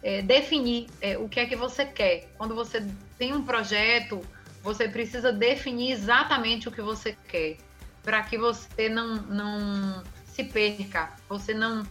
É, 0.04 0.22
definir 0.22 0.88
é, 1.02 1.18
o 1.18 1.28
que 1.28 1.40
é 1.40 1.46
que 1.46 1.56
você 1.56 1.86
quer. 1.86 2.32
Quando 2.38 2.56
você 2.56 2.86
tem 3.18 3.34
um 3.34 3.44
projeto, 3.44 4.22
você 4.64 4.88
precisa 4.88 5.32
definir 5.32 5.92
exatamente 5.92 6.68
o 6.68 6.72
que 6.72 6.82
você 6.82 7.18
quer, 7.28 7.58
para 8.04 8.24
que 8.24 8.38
você 8.38 8.90
não, 8.90 9.16
não 9.24 10.04
se 10.26 10.44
perca, 10.44 11.12
você 11.28 11.54
não 11.54 11.86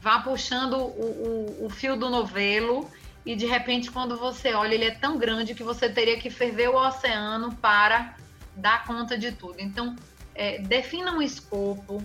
vá 0.00 0.20
puxando 0.20 0.74
o, 0.74 1.56
o, 1.60 1.66
o, 1.66 1.70
fio 1.70 1.96
do 1.96 2.10
novelo 2.10 2.90
e 3.24 3.36
de 3.36 3.46
repente 3.46 3.90
quando 3.90 4.16
você 4.16 4.52
olha 4.54 4.74
ele 4.74 4.84
é 4.84 4.90
tão 4.90 5.16
grande 5.18 5.54
que 5.54 5.62
você 5.62 5.88
teria 5.88 6.18
que 6.18 6.30
ferver 6.30 6.68
o 6.68 6.76
oceano 6.76 7.54
para 7.56 8.16
dar 8.56 8.84
conta 8.84 9.16
de 9.16 9.32
tudo. 9.32 9.56
Então, 9.58 9.96
é, 10.34 10.58
defina 10.58 11.12
um 11.12 11.22
escopo, 11.22 12.02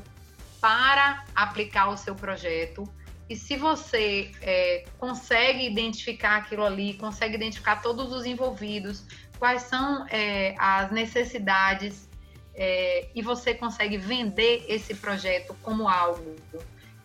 para 0.60 1.24
aplicar 1.36 1.90
o 1.90 1.98
seu 1.98 2.16
projeto. 2.16 2.84
E 3.30 3.36
se 3.36 3.58
você 3.58 4.32
é, 4.42 4.86
consegue 4.98 5.66
identificar 5.66 6.38
aquilo 6.38 6.64
ali, 6.64 6.94
consegue 6.94 7.36
identificar 7.36 7.82
todos 7.82 8.12
os 8.14 8.26
envolvidos, 8.26 9.04
quais 9.38 9.64
são 9.64 10.06
é, 10.10 10.56
as 10.58 10.92
necessidades, 10.92 12.10
é, 12.56 13.10
e 13.14 13.22
você 13.22 13.54
consegue 13.54 13.98
vender 13.98 14.66
esse 14.68 14.96
projeto 14.96 15.56
como 15.62 15.88
algo 15.88 16.36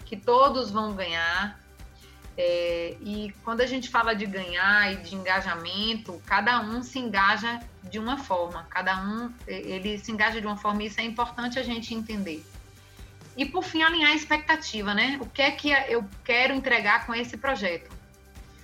que 0.05 0.17
todos 0.17 0.71
vão 0.71 0.95
ganhar. 0.95 1.61
É, 2.37 2.97
e 3.01 3.35
quando 3.45 3.61
a 3.61 3.67
gente 3.67 3.89
fala 3.89 4.15
de 4.15 4.25
ganhar 4.25 4.93
e 4.93 4.97
de 4.97 5.15
engajamento, 5.15 6.21
cada 6.25 6.61
um 6.61 6.83
se 6.83 6.99
engaja 6.99 7.61
de 7.85 7.99
uma 7.99 8.17
forma, 8.17 8.67
cada 8.71 9.03
um 9.03 9.33
ele 9.47 9.99
se 9.99 10.11
engaja 10.11 10.41
de 10.41 10.47
uma 10.47 10.57
forma, 10.57 10.83
e 10.83 10.87
isso 10.87 11.01
é 11.01 11.05
importante 11.05 11.59
a 11.59 11.63
gente 11.63 11.95
entender. 11.95 12.45
E 13.37 13.45
por 13.45 13.65
fim, 13.65 13.83
alinhar 13.83 14.13
a 14.13 14.15
expectativa, 14.15 14.95
né? 14.95 15.19
O 15.21 15.27
que 15.27 15.43
é 15.43 15.51
que 15.51 15.71
eu 15.71 16.07
quero 16.25 16.55
entregar 16.55 17.07
com 17.07 17.15
esse 17.15 17.37
projeto? 17.37 17.91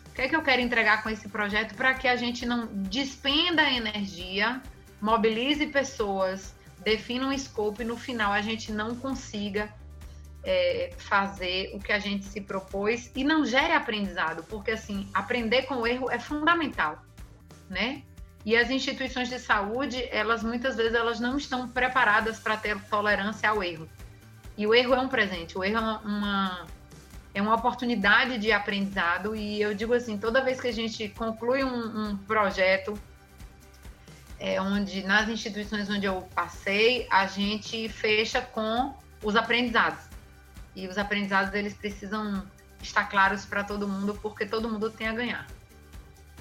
O 0.07 0.15
que 0.15 0.23
é 0.23 0.29
que 0.29 0.37
eu 0.37 0.43
quero 0.43 0.61
entregar 0.61 1.03
com 1.03 1.09
esse 1.09 1.29
projeto 1.29 1.75
para 1.75 1.95
que 1.95 2.09
a 2.09 2.17
gente 2.17 2.45
não 2.45 2.67
despenda 2.67 3.63
energia, 3.71 4.61
mobilize 5.01 5.67
pessoas, 5.67 6.55
defina 6.83 7.27
um 7.27 7.33
escopo 7.33 7.83
e 7.83 7.85
no 7.85 7.97
final 7.97 8.33
a 8.33 8.41
gente 8.41 8.73
não 8.73 8.95
consiga 8.95 9.73
é, 10.49 10.91
fazer 10.97 11.71
o 11.75 11.79
que 11.79 11.93
a 11.93 11.99
gente 11.99 12.25
se 12.25 12.41
propôs 12.41 13.13
e 13.15 13.23
não 13.23 13.45
gere 13.45 13.75
aprendizado, 13.75 14.43
porque 14.45 14.71
assim, 14.71 15.07
aprender 15.13 15.65
com 15.65 15.75
o 15.75 15.87
erro 15.87 16.11
é 16.11 16.19
fundamental, 16.19 17.05
né? 17.69 18.03
E 18.47 18.57
as 18.57 18.71
instituições 18.71 19.29
de 19.29 19.39
saúde, 19.39 20.09
elas 20.11 20.43
muitas 20.43 20.75
vezes 20.75 20.95
elas 20.95 21.21
não 21.21 21.37
estão 21.37 21.69
preparadas 21.69 22.41
para 22.41 22.57
ter 22.57 22.81
tolerância 22.85 23.51
ao 23.51 23.63
erro. 23.63 23.87
E 24.57 24.67
o 24.67 24.75
erro 24.75 24.95
é 24.95 25.01
um 25.01 25.09
presente, 25.09 25.59
o 25.59 25.63
erro 25.63 25.77
é 25.77 25.81
uma, 25.81 26.67
é 27.35 27.43
uma 27.43 27.55
oportunidade 27.55 28.39
de 28.39 28.51
aprendizado. 28.51 29.37
E 29.37 29.61
eu 29.61 29.75
digo 29.75 29.93
assim, 29.93 30.17
toda 30.17 30.43
vez 30.43 30.59
que 30.59 30.69
a 30.69 30.73
gente 30.73 31.11
conclui 31.11 31.63
um, 31.63 32.05
um 32.05 32.17
projeto, 32.17 32.99
é, 34.41 34.59
onde 34.63 35.03
nas 35.03 35.29
instituições 35.29 35.91
onde 35.91 36.07
eu 36.07 36.23
passei, 36.35 37.07
a 37.11 37.27
gente 37.27 37.87
fecha 37.91 38.41
com 38.41 38.95
os 39.23 39.37
aprendizados. 39.37 40.08
E 40.79 40.87
os 40.87 40.97
aprendizados 40.97 41.53
eles 41.55 41.75
precisam 41.75 42.47
estar 42.81 43.07
claros 43.07 43.45
para 43.45 43.65
todo 43.65 43.89
mundo, 43.89 44.17
porque 44.23 44.47
todo 44.47 44.69
mundo 44.69 44.89
tem 44.89 45.09
a 45.09 45.13
ganhar. 45.13 45.45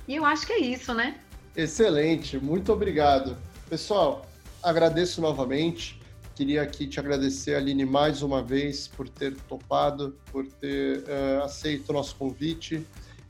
E 0.08 0.16
eu 0.16 0.24
acho 0.24 0.46
que 0.46 0.54
é 0.54 0.60
isso, 0.60 0.94
né? 0.94 1.20
Excelente, 1.56 2.38
muito 2.38 2.72
obrigado. 2.72 3.36
Pessoal, 3.68 4.30
agradeço 4.62 5.22
novamente. 5.22 6.00
Queria 6.36 6.62
aqui 6.62 6.86
te 6.86 7.00
agradecer, 7.00 7.56
Aline, 7.56 7.84
mais 7.84 8.22
uma 8.22 8.44
vez 8.44 8.88
por 8.88 9.10
ter 9.10 9.36
topado, 9.50 10.16
por 10.32 10.46
ter 10.46 11.00
uh, 11.00 11.44
aceito 11.44 11.90
o 11.90 11.94
nosso 11.94 12.16
convite. 12.16 12.86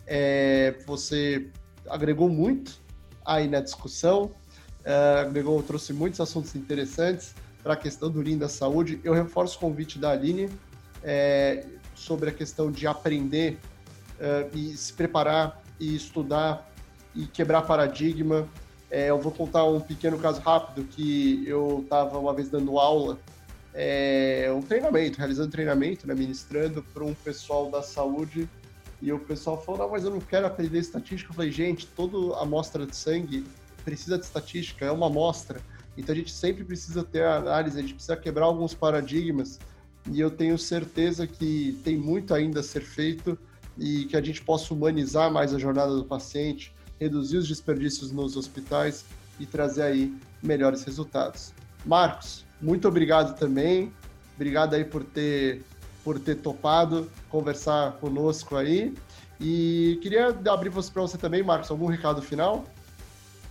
É, 0.05 0.75
você 0.85 1.47
agregou 1.89 2.27
muito 2.27 2.81
aí 3.25 3.47
na 3.47 3.61
discussão, 3.61 4.23
uh, 4.23 5.19
agregou, 5.21 5.63
trouxe 5.63 5.93
muitos 5.93 6.19
assuntos 6.19 6.53
interessantes 6.53 7.33
para 7.63 7.75
a 7.75 7.77
questão 7.77 8.11
do 8.11 8.21
Lean 8.21 8.37
da 8.37 8.49
Saúde. 8.49 8.99
Eu 9.05 9.13
reforço 9.13 9.55
o 9.55 9.59
convite 9.61 9.97
da 9.97 10.11
Aline 10.11 10.49
é, 11.03 11.65
sobre 11.95 12.29
a 12.29 12.33
questão 12.33 12.71
de 12.71 12.87
aprender 12.87 13.57
uh, 14.19 14.55
e 14.57 14.75
se 14.77 14.93
preparar 14.93 15.61
e 15.79 15.95
estudar 15.95 16.69
e 17.15 17.25
quebrar 17.25 17.63
paradigma 17.63 18.47
é, 18.89 19.09
eu 19.09 19.19
vou 19.19 19.31
contar 19.31 19.65
um 19.65 19.79
pequeno 19.79 20.17
caso 20.17 20.39
rápido 20.41 20.87
que 20.87 21.43
eu 21.45 21.81
estava 21.83 22.17
uma 22.17 22.33
vez 22.33 22.49
dando 22.49 22.79
aula, 22.79 23.19
é, 23.73 24.49
um 24.55 24.61
treinamento, 24.61 25.17
realizando 25.17 25.51
treinamento, 25.51 26.07
né, 26.07 26.15
ministrando 26.15 26.81
para 26.81 27.03
um 27.03 27.13
pessoal 27.13 27.69
da 27.69 27.81
saúde 27.81 28.49
e 29.01 29.11
o 29.11 29.19
pessoal 29.19 29.61
falou, 29.61 29.81
não, 29.81 29.89
mas 29.91 30.05
eu 30.05 30.09
não 30.09 30.21
quero 30.21 30.47
aprender 30.47 30.79
estatística. 30.79 31.31
Eu 31.31 31.35
falei, 31.35 31.51
gente, 31.51 31.85
toda 31.85 32.37
amostra 32.39 32.85
de 32.85 32.95
sangue 32.95 33.45
precisa 33.83 34.17
de 34.17 34.25
estatística, 34.25 34.85
é 34.85 34.91
uma 34.91 35.07
amostra. 35.07 35.59
Então 35.97 36.13
a 36.13 36.17
gente 36.17 36.31
sempre 36.31 36.63
precisa 36.63 37.03
ter 37.03 37.23
análise, 37.23 37.77
a 37.77 37.81
gente 37.81 37.93
precisa 37.93 38.15
quebrar 38.15 38.45
alguns 38.45 38.73
paradigmas 38.73 39.59
e 40.11 40.19
eu 40.19 40.31
tenho 40.31 40.57
certeza 40.57 41.27
que 41.27 41.79
tem 41.83 41.97
muito 41.97 42.33
ainda 42.33 42.61
a 42.61 42.63
ser 42.63 42.81
feito 42.81 43.37
e 43.77 44.05
que 44.05 44.15
a 44.15 44.21
gente 44.21 44.41
possa 44.41 44.73
humanizar 44.73 45.31
mais 45.31 45.53
a 45.53 45.59
jornada 45.59 45.95
do 45.95 46.05
paciente, 46.05 46.73
reduzir 46.99 47.37
os 47.37 47.47
desperdícios 47.47 48.11
nos 48.11 48.35
hospitais 48.35 49.05
e 49.39 49.45
trazer 49.45 49.83
aí 49.83 50.13
melhores 50.41 50.83
resultados. 50.83 51.53
Marcos, 51.85 52.45
muito 52.61 52.87
obrigado 52.87 53.37
também. 53.37 53.91
Obrigado 54.35 54.73
aí 54.73 54.85
por 54.85 55.03
ter 55.03 55.63
por 56.03 56.17
ter 56.17 56.35
topado 56.35 57.11
conversar 57.29 57.93
conosco 57.97 58.55
aí. 58.55 58.93
E 59.41 59.99
queria 60.01 60.29
abrir 60.29 60.71
para 60.71 61.01
você 61.01 61.17
também, 61.17 61.43
Marcos, 61.43 61.69
algum 61.69 61.87
recado 61.87 62.21
final? 62.21 62.63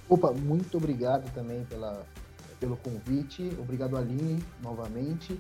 Opa, 0.09 0.33
muito 0.33 0.79
obrigado 0.79 1.31
também 1.35 1.65
pela, 1.65 2.03
pelo 2.59 2.77
convite. 2.79 3.53
Obrigado, 3.61 3.97
Aline, 3.97 4.43
novamente. 4.63 5.39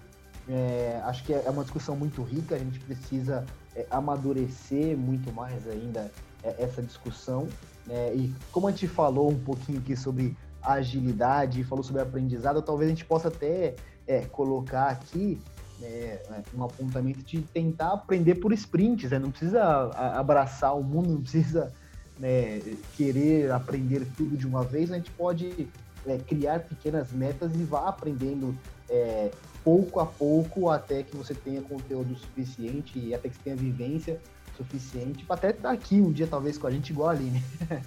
É, 0.48 1.00
acho 1.04 1.24
que 1.24 1.32
é 1.32 1.50
uma 1.50 1.62
discussão 1.62 1.96
muito 1.96 2.22
rica, 2.22 2.54
a 2.54 2.59
gente 2.59 2.78
precisa 2.80 3.44
é, 3.74 3.85
amadurecer 3.90 4.96
muito 4.96 5.32
mais 5.32 5.66
ainda 5.68 6.11
é, 6.42 6.54
essa 6.59 6.82
discussão. 6.82 7.48
Né? 7.87 8.14
E 8.14 8.35
como 8.52 8.68
a 8.68 8.70
gente 8.70 8.87
falou 8.87 9.30
um 9.30 9.38
pouquinho 9.38 9.78
aqui 9.78 9.96
sobre 9.96 10.37
agilidade, 10.62 11.64
falou 11.64 11.82
sobre 11.82 12.02
aprendizado, 12.02 12.62
talvez 12.62 12.90
a 12.90 12.94
gente 12.94 13.04
possa 13.04 13.28
até 13.28 13.74
é, 14.06 14.20
colocar 14.22 14.88
aqui 14.88 15.40
né, 15.80 16.18
um 16.54 16.64
apontamento 16.64 17.22
de 17.22 17.42
tentar 17.42 17.92
aprender 17.92 18.37
por 18.37 18.52
sprints, 18.52 19.11
né? 19.11 19.18
não 19.18 19.30
precisa 19.30 19.90
abraçar 20.14 20.76
o 20.76 20.82
mundo, 20.82 21.11
não 21.11 21.20
precisa 21.20 21.72
né, 22.18 22.61
querer 22.96 23.50
aprender 23.50 24.06
tudo 24.16 24.37
de 24.37 24.46
uma 24.46 24.64
vez, 24.64 24.90
a 24.90 24.96
gente 24.96 25.11
pode 25.11 25.68
é, 26.06 26.18
criar 26.18 26.61
pequenas 26.61 27.12
metas 27.12 27.52
e 27.54 27.62
vá 27.64 27.88
aprendendo 27.88 28.56
é, 28.88 29.31
pouco 29.64 30.01
a 30.01 30.07
pouco 30.07 30.70
até 30.70 31.03
que 31.03 31.16
você 31.16 31.35
tenha 31.35 31.61
conteúdo 31.62 32.14
suficiente 32.16 32.99
e 32.99 33.14
até 33.14 33.29
que 33.29 33.37
você 33.37 33.42
tenha 33.42 33.57
vivência 33.57 34.20
suficiente 34.57 35.25
para 35.25 35.37
até 35.37 35.51
estar 35.51 35.70
aqui 35.70 35.96
um 35.96 36.12
dia 36.12 36.27
talvez 36.27 36.57
com 36.57 36.66
a 36.66 36.70
gente 36.70 36.90
igual 36.90 37.09
a 37.09 37.12
Aline. 37.12 37.42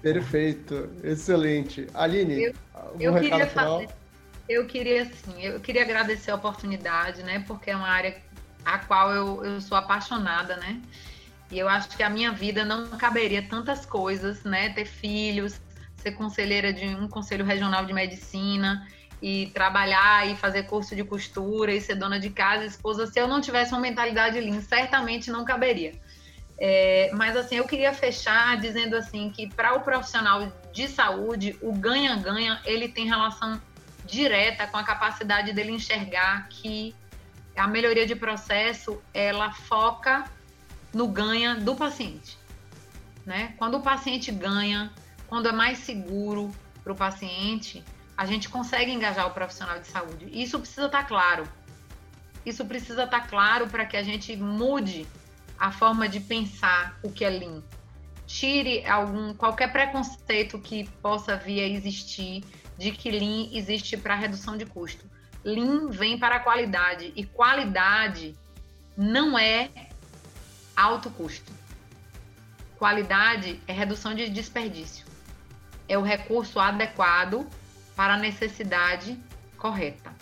Perfeito, 0.00 0.90
excelente. 1.04 1.86
Aline, 1.94 2.42
eu, 2.42 2.54
eu 2.98 3.14
queria 3.14 3.46
fazer, 3.46 3.88
eu 4.48 4.66
queria 4.66 5.04
sim, 5.04 5.42
eu 5.42 5.60
queria 5.60 5.82
agradecer 5.82 6.32
a 6.32 6.34
oportunidade, 6.34 7.22
né? 7.22 7.44
Porque 7.46 7.70
é 7.70 7.76
uma 7.76 7.88
área 7.88 8.16
a 8.64 8.78
qual 8.78 9.12
eu, 9.12 9.44
eu 9.44 9.60
sou 9.60 9.76
apaixonada, 9.76 10.56
né? 10.56 10.80
E 11.50 11.58
eu 11.58 11.68
acho 11.68 11.96
que 11.96 12.02
a 12.02 12.10
minha 12.10 12.32
vida 12.32 12.64
não 12.64 12.86
caberia 12.90 13.42
tantas 13.42 13.86
coisas, 13.86 14.42
né? 14.42 14.70
Ter 14.70 14.86
filhos, 14.86 15.60
ser 15.96 16.12
conselheira 16.12 16.72
de 16.72 16.86
um 16.86 17.06
conselho 17.06 17.44
regional 17.44 17.84
de 17.84 17.92
medicina 17.92 18.86
e 19.22 19.46
trabalhar 19.54 20.28
e 20.28 20.34
fazer 20.34 20.64
curso 20.64 20.96
de 20.96 21.04
costura 21.04 21.72
e 21.72 21.80
ser 21.80 21.94
dona 21.94 22.18
de 22.18 22.28
casa, 22.28 22.64
esposa, 22.64 23.06
se 23.06 23.20
eu 23.20 23.28
não 23.28 23.40
tivesse 23.40 23.72
uma 23.72 23.80
mentalidade 23.80 24.40
lean, 24.40 24.60
certamente 24.60 25.30
não 25.30 25.44
caberia. 25.44 25.92
É, 26.58 27.10
mas 27.14 27.36
assim, 27.36 27.54
eu 27.54 27.64
queria 27.64 27.94
fechar 27.94 28.56
dizendo 28.60 28.96
assim 28.96 29.30
que 29.30 29.48
para 29.48 29.74
o 29.74 29.80
profissional 29.80 30.52
de 30.72 30.88
saúde, 30.88 31.56
o 31.62 31.72
ganha-ganha 31.72 32.60
ele 32.64 32.88
tem 32.88 33.06
relação 33.06 33.60
direta 34.04 34.66
com 34.66 34.76
a 34.76 34.82
capacidade 34.82 35.52
dele 35.52 35.70
enxergar 35.70 36.48
que 36.48 36.94
a 37.56 37.68
melhoria 37.68 38.06
de 38.06 38.16
processo 38.16 39.00
ela 39.14 39.52
foca 39.52 40.24
no 40.92 41.06
ganha 41.06 41.54
do 41.54 41.76
paciente, 41.76 42.36
né? 43.24 43.54
Quando 43.56 43.78
o 43.78 43.80
paciente 43.80 44.32
ganha, 44.32 44.92
quando 45.28 45.48
é 45.48 45.52
mais 45.52 45.78
seguro 45.78 46.50
para 46.82 46.92
o 46.92 46.96
paciente, 46.96 47.84
a 48.16 48.26
gente 48.26 48.48
consegue 48.48 48.92
engajar 48.92 49.26
o 49.26 49.30
profissional 49.30 49.78
de 49.78 49.86
saúde. 49.86 50.28
Isso 50.32 50.58
precisa 50.58 50.86
estar 50.86 51.02
tá 51.02 51.04
claro. 51.04 51.48
Isso 52.44 52.64
precisa 52.64 53.04
estar 53.04 53.20
tá 53.20 53.26
claro 53.26 53.68
para 53.68 53.84
que 53.86 53.96
a 53.96 54.02
gente 54.02 54.36
mude 54.36 55.06
a 55.58 55.70
forma 55.70 56.08
de 56.08 56.20
pensar 56.20 56.98
o 57.02 57.10
que 57.10 57.24
é 57.24 57.30
Lean. 57.30 57.62
Tire 58.26 58.84
algum 58.86 59.34
qualquer 59.34 59.72
preconceito 59.72 60.58
que 60.58 60.88
possa 61.00 61.36
vir 61.36 61.60
a 61.60 61.68
existir 61.68 62.44
de 62.78 62.90
que 62.90 63.10
Lean 63.10 63.48
existe 63.52 63.96
para 63.96 64.14
redução 64.14 64.56
de 64.56 64.66
custo. 64.66 65.04
Lean 65.44 65.88
vem 65.88 66.18
para 66.18 66.36
a 66.36 66.40
qualidade 66.40 67.12
e 67.14 67.24
qualidade 67.24 68.36
não 68.96 69.38
é 69.38 69.70
alto 70.76 71.10
custo. 71.10 71.52
Qualidade 72.76 73.60
é 73.66 73.72
redução 73.72 74.14
de 74.14 74.28
desperdício. 74.28 75.06
É 75.88 75.96
o 75.96 76.02
recurso 76.02 76.58
adequado 76.58 77.46
para 77.94 78.14
a 78.14 78.18
necessidade 78.18 79.18
correta. 79.56 80.12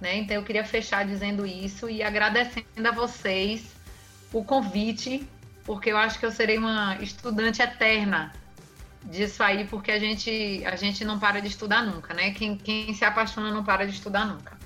Né? 0.00 0.18
Então 0.18 0.36
eu 0.36 0.42
queria 0.42 0.64
fechar 0.64 1.06
dizendo 1.06 1.46
isso 1.46 1.88
e 1.88 2.02
agradecendo 2.02 2.64
a 2.86 2.90
vocês 2.90 3.74
o 4.32 4.42
convite, 4.42 5.26
porque 5.64 5.90
eu 5.90 5.96
acho 5.96 6.18
que 6.18 6.24
eu 6.24 6.32
serei 6.32 6.56
uma 6.56 6.96
estudante 7.02 7.60
eterna 7.60 8.32
disso 9.04 9.42
aí, 9.42 9.66
porque 9.66 9.90
a 9.90 9.98
gente, 9.98 10.62
a 10.64 10.76
gente 10.76 11.04
não 11.04 11.18
para 11.18 11.40
de 11.40 11.48
estudar 11.48 11.84
nunca, 11.84 12.14
né? 12.14 12.32
Quem, 12.32 12.56
quem 12.56 12.94
se 12.94 13.04
apaixona 13.04 13.50
não 13.50 13.64
para 13.64 13.86
de 13.86 13.92
estudar 13.92 14.26
nunca. 14.26 14.58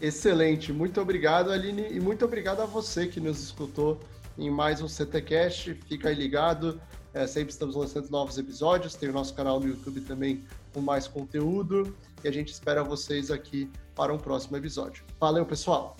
Excelente, 0.00 0.72
muito 0.72 1.00
obrigado, 1.00 1.50
Aline, 1.50 1.88
e 1.90 1.98
muito 1.98 2.24
obrigado 2.24 2.60
a 2.60 2.66
você 2.66 3.06
que 3.06 3.18
nos 3.18 3.42
escutou 3.42 4.00
em 4.36 4.50
mais 4.50 4.82
um 4.82 4.88
CTCast. 4.88 5.74
Fica 5.88 6.08
aí 6.08 6.14
ligado, 6.14 6.80
é, 7.14 7.26
sempre 7.26 7.50
estamos 7.50 7.74
lançando 7.74 8.10
novos 8.10 8.36
episódios, 8.36 8.94
tem 8.94 9.08
o 9.08 9.12
nosso 9.12 9.34
canal 9.34 9.58
no 9.58 9.66
YouTube 9.66 10.02
também 10.02 10.44
com 10.76 10.82
mais 10.82 11.08
conteúdo, 11.08 11.96
e 12.22 12.28
a 12.28 12.30
gente 12.30 12.52
espera 12.52 12.84
vocês 12.84 13.30
aqui 13.30 13.70
para 13.94 14.12
um 14.12 14.18
próximo 14.18 14.58
episódio. 14.58 15.02
Valeu, 15.18 15.46
pessoal! 15.46 15.96